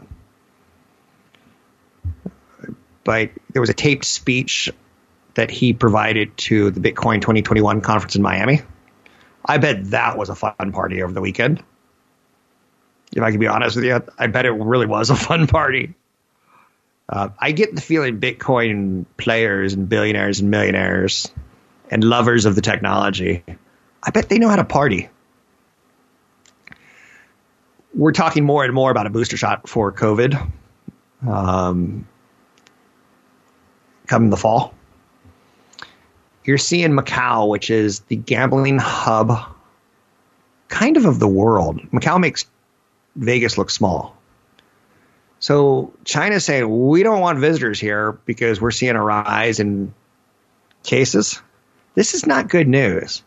But 3.04 3.30
there 3.52 3.60
was 3.60 3.70
a 3.70 3.74
taped 3.74 4.04
speech 4.04 4.72
that 5.34 5.50
he 5.50 5.72
provided 5.72 6.36
to 6.36 6.70
the 6.70 6.80
Bitcoin 6.80 7.20
2021 7.20 7.80
conference 7.80 8.16
in 8.16 8.22
Miami. 8.22 8.62
I 9.44 9.58
bet 9.58 9.90
that 9.90 10.16
was 10.16 10.30
a 10.30 10.34
fun 10.34 10.72
party 10.72 11.02
over 11.02 11.12
the 11.12 11.20
weekend. 11.20 11.62
If 13.12 13.22
I 13.22 13.30
can 13.30 13.40
be 13.40 13.46
honest 13.46 13.76
with 13.76 13.84
you, 13.84 14.02
I 14.18 14.26
bet 14.28 14.46
it 14.46 14.52
really 14.52 14.86
was 14.86 15.10
a 15.10 15.16
fun 15.28 15.46
party. 15.46 15.94
Uh, 17.08 17.28
I 17.38 17.52
get 17.52 17.74
the 17.74 17.82
feeling 17.82 18.18
Bitcoin 18.18 19.04
players 19.18 19.74
and 19.74 19.88
billionaires 19.88 20.40
and 20.40 20.50
millionaires 20.50 21.30
and 21.90 22.02
lovers 22.02 22.46
of 22.46 22.54
the 22.54 22.62
technology, 22.62 23.44
I 24.02 24.10
bet 24.10 24.28
they 24.28 24.38
know 24.38 24.48
how 24.48 24.56
to 24.56 24.64
party. 24.64 25.08
We're 27.94 28.12
talking 28.12 28.44
more 28.44 28.64
and 28.64 28.74
more 28.74 28.90
about 28.90 29.06
a 29.06 29.10
booster 29.10 29.36
shot 29.36 29.68
for 29.68 29.92
COVID. 29.92 30.50
um, 31.28 32.08
come 34.06 34.30
the 34.30 34.36
fall. 34.36 34.74
You're 36.44 36.58
seeing 36.58 36.90
Macau, 36.90 37.48
which 37.48 37.70
is 37.70 38.00
the 38.00 38.16
gambling 38.16 38.78
hub 38.78 39.54
kind 40.68 40.96
of 40.96 41.04
of 41.06 41.18
the 41.18 41.28
world. 41.28 41.80
Macau 41.90 42.20
makes 42.20 42.46
Vegas 43.16 43.56
look 43.56 43.70
small. 43.70 44.16
So 45.38 45.92
China's 46.04 46.44
saying 46.44 46.88
we 46.88 47.02
don't 47.02 47.20
want 47.20 47.38
visitors 47.38 47.78
here 47.78 48.12
because 48.24 48.60
we're 48.60 48.70
seeing 48.70 48.96
a 48.96 49.02
rise 49.02 49.60
in 49.60 49.94
cases. 50.82 51.40
This 51.94 52.14
is 52.14 52.26
not 52.26 52.48
good 52.48 52.66
news. 52.66 53.22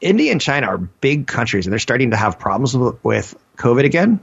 India 0.00 0.32
and 0.32 0.40
China 0.40 0.66
are 0.66 0.78
big 0.78 1.26
countries 1.26 1.66
and 1.66 1.72
they're 1.72 1.78
starting 1.78 2.10
to 2.10 2.16
have 2.16 2.38
problems 2.38 2.76
with, 2.76 3.04
with 3.04 3.34
COVID 3.56 3.84
again. 3.84 4.20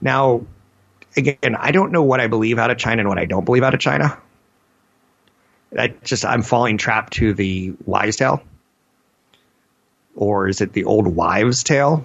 Now, 0.00 0.42
again, 1.16 1.56
I 1.56 1.70
don't 1.70 1.92
know 1.92 2.02
what 2.02 2.20
I 2.20 2.26
believe 2.26 2.58
out 2.58 2.70
of 2.70 2.78
China 2.78 3.00
and 3.00 3.08
what 3.08 3.18
I 3.18 3.24
don't 3.24 3.44
believe 3.44 3.62
out 3.62 3.74
of 3.74 3.80
China. 3.80 4.18
I 5.76 5.88
just 6.02 6.24
I'm 6.24 6.42
falling 6.42 6.78
trapped 6.78 7.14
to 7.14 7.34
the 7.34 7.74
wise 7.84 8.16
tale, 8.16 8.42
or 10.14 10.48
is 10.48 10.60
it 10.60 10.72
the 10.72 10.84
old 10.84 11.06
wives' 11.06 11.62
tale? 11.62 12.04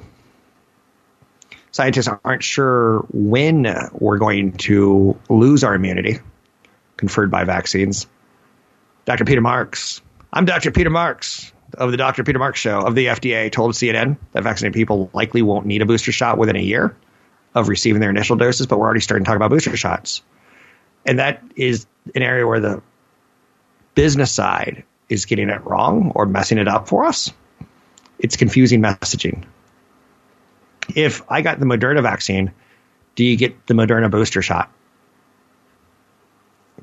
Scientists 1.71 2.09
aren't 2.23 2.43
sure 2.43 2.99
when 3.11 3.65
we're 3.93 4.17
going 4.17 4.51
to 4.53 5.17
lose 5.29 5.63
our 5.63 5.73
immunity 5.73 6.19
conferred 6.97 7.31
by 7.31 7.45
vaccines. 7.45 8.05
Dr. 9.05 9.25
Peter 9.25 9.41
Marks, 9.41 10.01
I'm 10.31 10.45
Dr. 10.45 10.71
Peter 10.71 10.89
Marks 10.89 11.51
of 11.77 11.91
the 11.91 11.97
Dr. 11.97 12.23
Peter 12.23 12.37
Marks 12.37 12.59
Show 12.59 12.81
of 12.81 12.95
the 12.95 13.07
FDA, 13.07 13.51
told 13.51 13.73
CNN 13.73 14.17
that 14.33 14.43
vaccinated 14.43 14.75
people 14.75 15.09
likely 15.13 15.41
won't 15.41 15.65
need 15.65 15.81
a 15.81 15.85
booster 15.85 16.11
shot 16.11 16.37
within 16.37 16.55
a 16.55 16.61
year 16.61 16.95
of 17.55 17.69
receiving 17.69 18.01
their 18.01 18.09
initial 18.09 18.35
doses, 18.35 18.67
but 18.67 18.79
we're 18.79 18.85
already 18.85 18.99
starting 18.99 19.25
to 19.25 19.29
talk 19.29 19.35
about 19.35 19.51
booster 19.51 19.75
shots. 19.77 20.21
And 21.05 21.19
that 21.19 21.43
is 21.55 21.85
an 22.15 22.21
area 22.21 22.47
where 22.47 22.59
the 22.59 22.81
business 23.95 24.31
side 24.31 24.83
is 25.09 25.25
getting 25.25 25.49
it 25.49 25.63
wrong 25.65 26.11
or 26.15 26.25
messing 26.25 26.57
it 26.57 26.67
up 26.67 26.87
for 26.87 27.05
us. 27.05 27.31
It's 28.19 28.35
confusing 28.35 28.81
messaging. 28.81 29.43
If 30.95 31.21
I 31.29 31.41
got 31.41 31.59
the 31.59 31.65
Moderna 31.65 32.01
vaccine, 32.01 32.51
do 33.15 33.23
you 33.23 33.37
get 33.37 33.67
the 33.67 33.73
Moderna 33.73 34.09
booster 34.09 34.41
shot? 34.41 34.71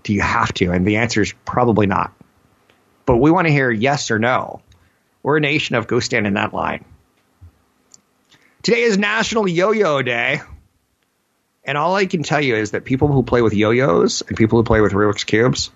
Do 0.03 0.15
you 0.15 0.21
have 0.21 0.53
to? 0.55 0.71
And 0.71 0.87
the 0.87 0.97
answer 0.97 1.21
is 1.21 1.35
probably 1.45 1.87
not. 1.87 2.13
But 3.07 3.17
we 3.17 3.31
want 3.31 3.49
to 3.49 3.53
hear 3.53 3.71
yes 3.71 4.11
or 4.11 4.19
no. 4.19 4.63
We're 5.23 5.37
a 5.37 5.41
nation 5.41 5.77
of 5.77 5.87
go 5.87 6.01
stand 6.01 6.27
in 6.27 6.35
that 6.35 6.55
line. 6.55 6.85
Today 8.63 8.83
is 8.83 8.97
National 8.97 9.49
Yo 9.49 9.73
Yo 9.73 10.03
Day. 10.03 10.41
And 11.65 11.77
all 11.77 11.95
I 11.95 12.07
can 12.07 12.23
tell 12.23 12.41
you 12.41 12.57
is 12.57 12.71
that 12.73 12.85
people 12.85 13.09
who 13.09 13.23
play 13.23 13.43
with 13.43 13.55
yo-yos 13.55 14.23
and 14.23 14.37
people 14.37 14.59
who 14.59 14.65
play 14.65 14.81
with 14.81 14.93
Rubik's 14.93 15.25
cubes, 15.25 15.71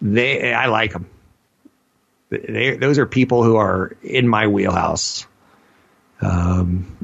they 0.00 0.52
I 0.52 0.66
like 0.66 0.92
them. 0.92 1.08
They, 2.30 2.76
those 2.76 2.98
are 2.98 3.06
people 3.06 3.42
who 3.42 3.56
are 3.56 3.96
in 4.02 4.28
my 4.28 4.46
wheelhouse. 4.46 5.26
Um, 6.20 6.96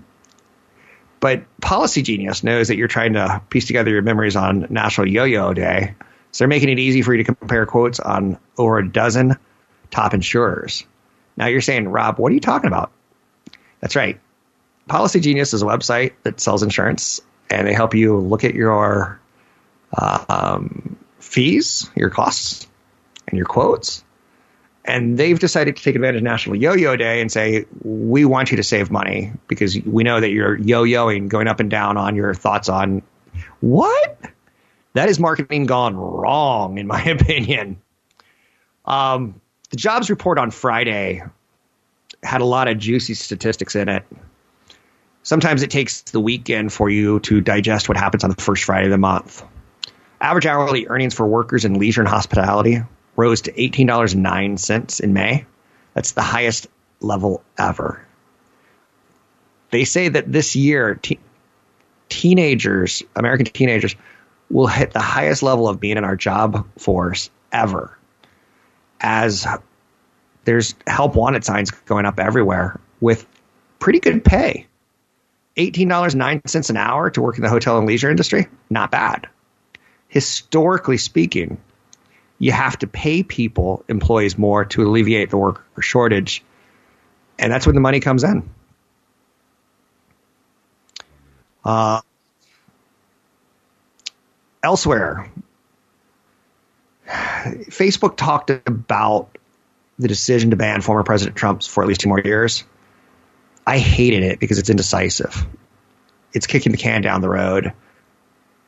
but 1.19 1.45
Policy 1.61 2.03
Genius 2.03 2.45
knows 2.45 2.69
that 2.69 2.77
you're 2.77 2.89
trying 2.89 3.15
to 3.15 3.43
piece 3.49 3.65
together 3.65 3.91
your 3.91 4.03
memories 4.03 4.37
on 4.37 4.67
National 4.69 5.09
Yo-Yo 5.09 5.55
Day, 5.55 5.95
so 6.31 6.43
they're 6.43 6.49
making 6.49 6.69
it 6.69 6.79
easy 6.79 7.01
for 7.01 7.15
you 7.15 7.25
to 7.25 7.35
compare 7.35 7.65
quotes 7.65 8.01
on 8.01 8.39
over 8.59 8.79
a 8.79 8.87
dozen 8.87 9.37
top 9.91 10.13
insurers. 10.13 10.85
Now 11.37 11.47
you're 11.47 11.63
saying, 11.63 11.89
Rob, 11.89 12.19
what 12.19 12.31
are 12.31 12.35
you 12.35 12.41
talking 12.41 12.69
about? 12.69 12.93
That's 13.81 13.97
right. 13.97 14.21
Policy 14.87 15.21
Genius 15.21 15.55
is 15.55 15.63
a 15.63 15.67
website 15.67 16.13
that 16.25 16.41
sells 16.41 16.63
insurance, 16.63 17.23
and 17.51 17.67
they 17.67 17.73
help 17.73 17.95
you 17.95 18.19
look 18.19 18.45
at 18.45 18.55
your 18.55 19.21
um, 19.99 20.97
fees, 21.19 21.91
your 21.95 22.11
costs, 22.11 22.67
and 23.29 23.37
your 23.37 23.47
quotes. 23.47 24.05
And 24.87 25.17
they've 25.17 25.39
decided 25.39 25.77
to 25.77 25.83
take 25.83 25.95
advantage 25.95 26.19
of 26.19 26.25
National 26.25 26.57
Yo-Yo 26.57 26.97
Day 26.97 27.21
and 27.21 27.33
say, 27.33 27.65
we 27.83 28.27
want 28.27 28.51
you 28.51 28.57
to 28.59 28.63
save 28.63 28.91
money 28.91 29.33
because 29.49 29.79
we 29.81 30.05
know 30.05 30.21
that 30.21 30.31
you're 30.31 30.59
yo-yoing, 30.59 31.29
going 31.29 31.49
up 31.49 31.59
and 31.59 31.71
down 31.71 31.97
on 31.97 32.15
your 32.15 32.35
thoughts 32.35 32.69
on 32.69 33.03
what? 33.61 34.19
That 34.93 35.09
is 35.09 35.19
marketing 35.19 35.67
gone 35.67 35.97
wrong, 35.97 36.77
in 36.77 36.87
my 36.87 37.03
opinion. 37.05 37.81
Um, 38.85 39.41
the 39.71 39.77
jobs 39.77 40.11
report 40.11 40.39
on 40.39 40.51
Friday 40.51 41.23
had 42.23 42.43
a 42.43 42.45
lot 42.45 42.69
of 42.69 42.79
juicy 42.79 43.15
statistics 43.15 43.75
in 43.75 43.89
it. 43.89 44.05
Sometimes 45.25 45.63
it 45.63 45.71
takes 45.71 46.03
the 46.03 46.21
weekend 46.21 46.71
for 46.71 46.91
you 46.91 47.19
to 47.21 47.41
digest 47.41 47.89
what 47.89 47.97
happens 47.97 48.25
on 48.25 48.31
the 48.31 48.37
first 48.37 48.65
Friday 48.65 48.85
of 48.85 48.91
the 48.91 48.99
month. 48.99 49.43
Average 50.21 50.45
hourly 50.45 50.87
earnings 50.87 51.15
for 51.15 51.27
workers 51.27 51.65
in 51.65 51.79
leisure 51.79 52.03
and 52.03 52.09
hospitality 52.09 52.83
rose 53.17 53.41
to 53.43 53.53
$18.09 53.53 55.01
in 55.01 55.13
May. 55.15 55.47
That's 55.95 56.13
the 56.13 56.21
highest 56.21 56.67
level 57.01 57.43
ever. 57.57 58.07
They 59.71 59.85
say 59.85 60.09
that 60.09 60.31
this 60.31 60.57
year, 60.57 60.97
te- 60.97 61.19
teenagers, 62.11 63.03
American 63.17 63.47
teenagers, 63.47 63.97
will 64.51 64.67
hit 64.67 64.93
the 64.93 65.01
highest 65.01 65.43
level 65.43 65.69
of 65.71 65.81
being 65.81 65.97
in 65.97 66.05
our 66.05 66.17
job 66.17 66.69
force 66.79 67.31
ever 67.51 67.97
as 69.01 69.47
there's 70.45 70.75
help 70.87 71.15
wanted 71.15 71.45
signs 71.45 71.71
going 71.71 72.05
up 72.05 72.21
everywhere 72.21 72.79
with 73.01 73.27
pretty 73.79 74.01
good 74.01 74.23
pay. 74.23 74.67
$18.09 75.57 76.71
an 76.71 76.77
hour 76.77 77.11
to 77.11 77.23
work 77.23 77.37
in 77.37 77.43
the 77.43 77.49
hotel 77.49 77.79
and 77.79 77.87
leisure 77.87 78.11
industry, 78.11 78.49
not 78.71 78.91
bad. 78.91 79.29
Historically 80.09 80.99
speaking, 80.99 81.59
you 82.39 82.53
have 82.53 82.79
to 82.81 82.87
pay 82.87 83.23
people, 83.23 83.85
employees, 83.89 84.37
more 84.37 84.65
to 84.65 84.83
alleviate 84.83 85.31
the 85.31 85.37
worker 85.37 85.83
shortage. 85.83 86.43
And 87.39 87.53
that's 87.53 87.67
when 87.67 87.75
the 87.75 87.81
money 87.81 88.01
comes 88.01 88.25
in. 88.25 88.49
Uh, 91.65 92.01
elsewhere, 94.63 95.31
Facebook 97.07 98.17
talked 98.17 98.51
about 98.51 99.39
the 99.99 100.09
decision 100.09 100.51
to 100.51 100.57
ban 100.57 100.81
former 100.81 101.05
President 101.05 101.37
Trump 101.37 101.63
for 101.63 101.83
at 101.83 101.89
least 101.89 102.01
two 102.01 102.09
more 102.09 102.21
years. 102.21 102.65
I 103.67 103.79
hated 103.79 104.23
it 104.23 104.41
because 104.41 104.59
it's 104.59 104.71
indecisive. 104.71 105.47
It's 106.33 106.47
kicking 106.47 106.73
the 106.73 106.79
can 106.79 107.03
down 107.03 107.21
the 107.21 107.29
road. 107.29 107.73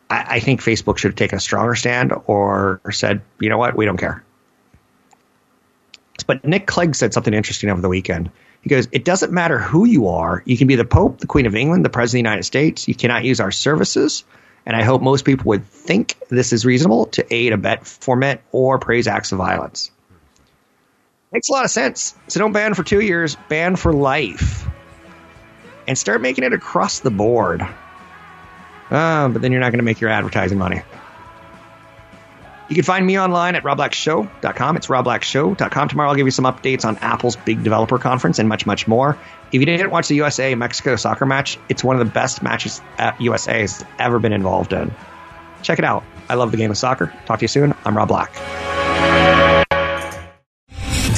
I, 0.09 0.36
I 0.36 0.40
think 0.40 0.62
Facebook 0.62 0.99
should 0.99 1.11
have 1.11 1.16
taken 1.16 1.36
a 1.36 1.40
stronger 1.40 1.74
stand 1.74 2.12
or, 2.26 2.80
or 2.84 2.92
said, 2.92 3.22
you 3.40 3.49
know 3.49 3.59
what, 3.59 3.76
we 3.76 3.84
don't 3.84 3.99
care. 3.99 4.24
But 6.26 6.44
Nick 6.44 6.66
Clegg 6.66 6.94
said 6.94 7.12
something 7.12 7.34
interesting 7.34 7.70
over 7.70 7.80
the 7.80 7.88
weekend. 7.88 8.30
He 8.62 8.70
goes, 8.70 8.88
It 8.90 9.05
doesn't 9.05 9.32
matter 9.32 9.59
who 9.59 9.84
you 9.84 10.09
are. 10.09 10.42
You 10.44 10.57
can 10.57 10.66
be 10.66 10.74
the 10.74 10.84
Pope, 10.84 11.18
the 11.18 11.26
Queen 11.26 11.47
of 11.47 11.55
England, 11.55 11.84
the 11.84 11.90
President 11.90 12.20
of 12.20 12.24
the 12.24 12.30
United 12.30 12.42
States. 12.44 12.88
You 12.88 12.94
cannot 12.94 13.24
use 13.24 13.38
our 13.38 13.53
services. 13.53 14.24
And 14.64 14.74
I 14.74 14.82
hope 14.82 15.01
most 15.03 15.24
people 15.24 15.44
would 15.47 15.64
think 15.64 16.16
this 16.28 16.53
is 16.53 16.66
reasonable 16.66 17.07
to 17.07 17.32
aid, 17.32 17.53
abet, 17.53 17.86
foment, 17.86 18.40
or 18.51 18.80
praise 18.80 19.07
acts 19.07 19.30
of 19.30 19.38
violence. 19.38 19.92
Makes 21.30 21.49
a 21.49 21.53
lot 21.53 21.64
of 21.64 21.70
sense. 21.70 22.16
So 22.26 22.40
don't 22.40 22.53
ban 22.53 22.74
for 22.74 22.82
two 22.82 23.01
years, 23.01 23.36
ban 23.49 23.76
for 23.76 23.92
life. 23.92 24.66
And 25.87 25.97
start 25.97 26.20
making 26.20 26.45
it 26.45 26.53
across 26.53 27.01
the 27.01 27.11
board. 27.11 27.62
Uh, 28.91 29.28
but 29.28 29.43
then 29.43 29.53
you're 29.53 29.61
not 29.61 29.70
going 29.70 29.78
to 29.78 29.84
make 29.84 30.01
your 30.01 30.11
advertising 30.11 30.59
money. 30.59 30.82
You 32.68 32.74
can 32.74 32.84
find 32.84 33.07
me 33.07 33.18
online 33.18 33.55
at 33.55 33.62
robblackshow.com. 33.62 34.76
It's 34.76 34.89
robblackshow.com. 34.89 35.89
Tomorrow 35.89 36.09
I'll 36.09 36.16
give 36.16 36.26
you 36.26 36.32
some 36.32 36.47
updates 36.47 36.84
on 36.84 36.97
Apple's 36.99 37.37
big 37.37 37.62
developer 37.62 37.99
conference 37.99 38.41
and 38.41 38.49
much, 38.49 38.66
much 38.66 38.89
more. 38.89 39.16
If 39.53 39.61
you 39.61 39.66
didn't 39.66 39.91
watch 39.91 40.09
the 40.09 40.16
USA 40.16 40.55
Mexico 40.57 40.97
soccer 40.97 41.26
match, 41.26 41.59
it's 41.68 41.84
one 41.84 41.95
of 41.99 42.05
the 42.05 42.12
best 42.12 42.43
matches 42.43 42.80
at 42.99 43.20
USA 43.20 43.61
has 43.61 43.84
ever 44.01 44.18
been 44.18 44.32
involved 44.32 44.72
in. 44.72 44.93
Check 45.62 45.78
it 45.78 45.84
out. 45.84 46.03
I 46.28 46.34
love 46.34 46.51
the 46.51 46.57
game 46.57 46.72
of 46.72 46.78
soccer. 46.78 47.12
Talk 47.26 47.39
to 47.39 47.45
you 47.45 47.49
soon. 47.49 47.72
I'm 47.84 47.97
Rob 47.97 48.09
Black. 48.09 49.45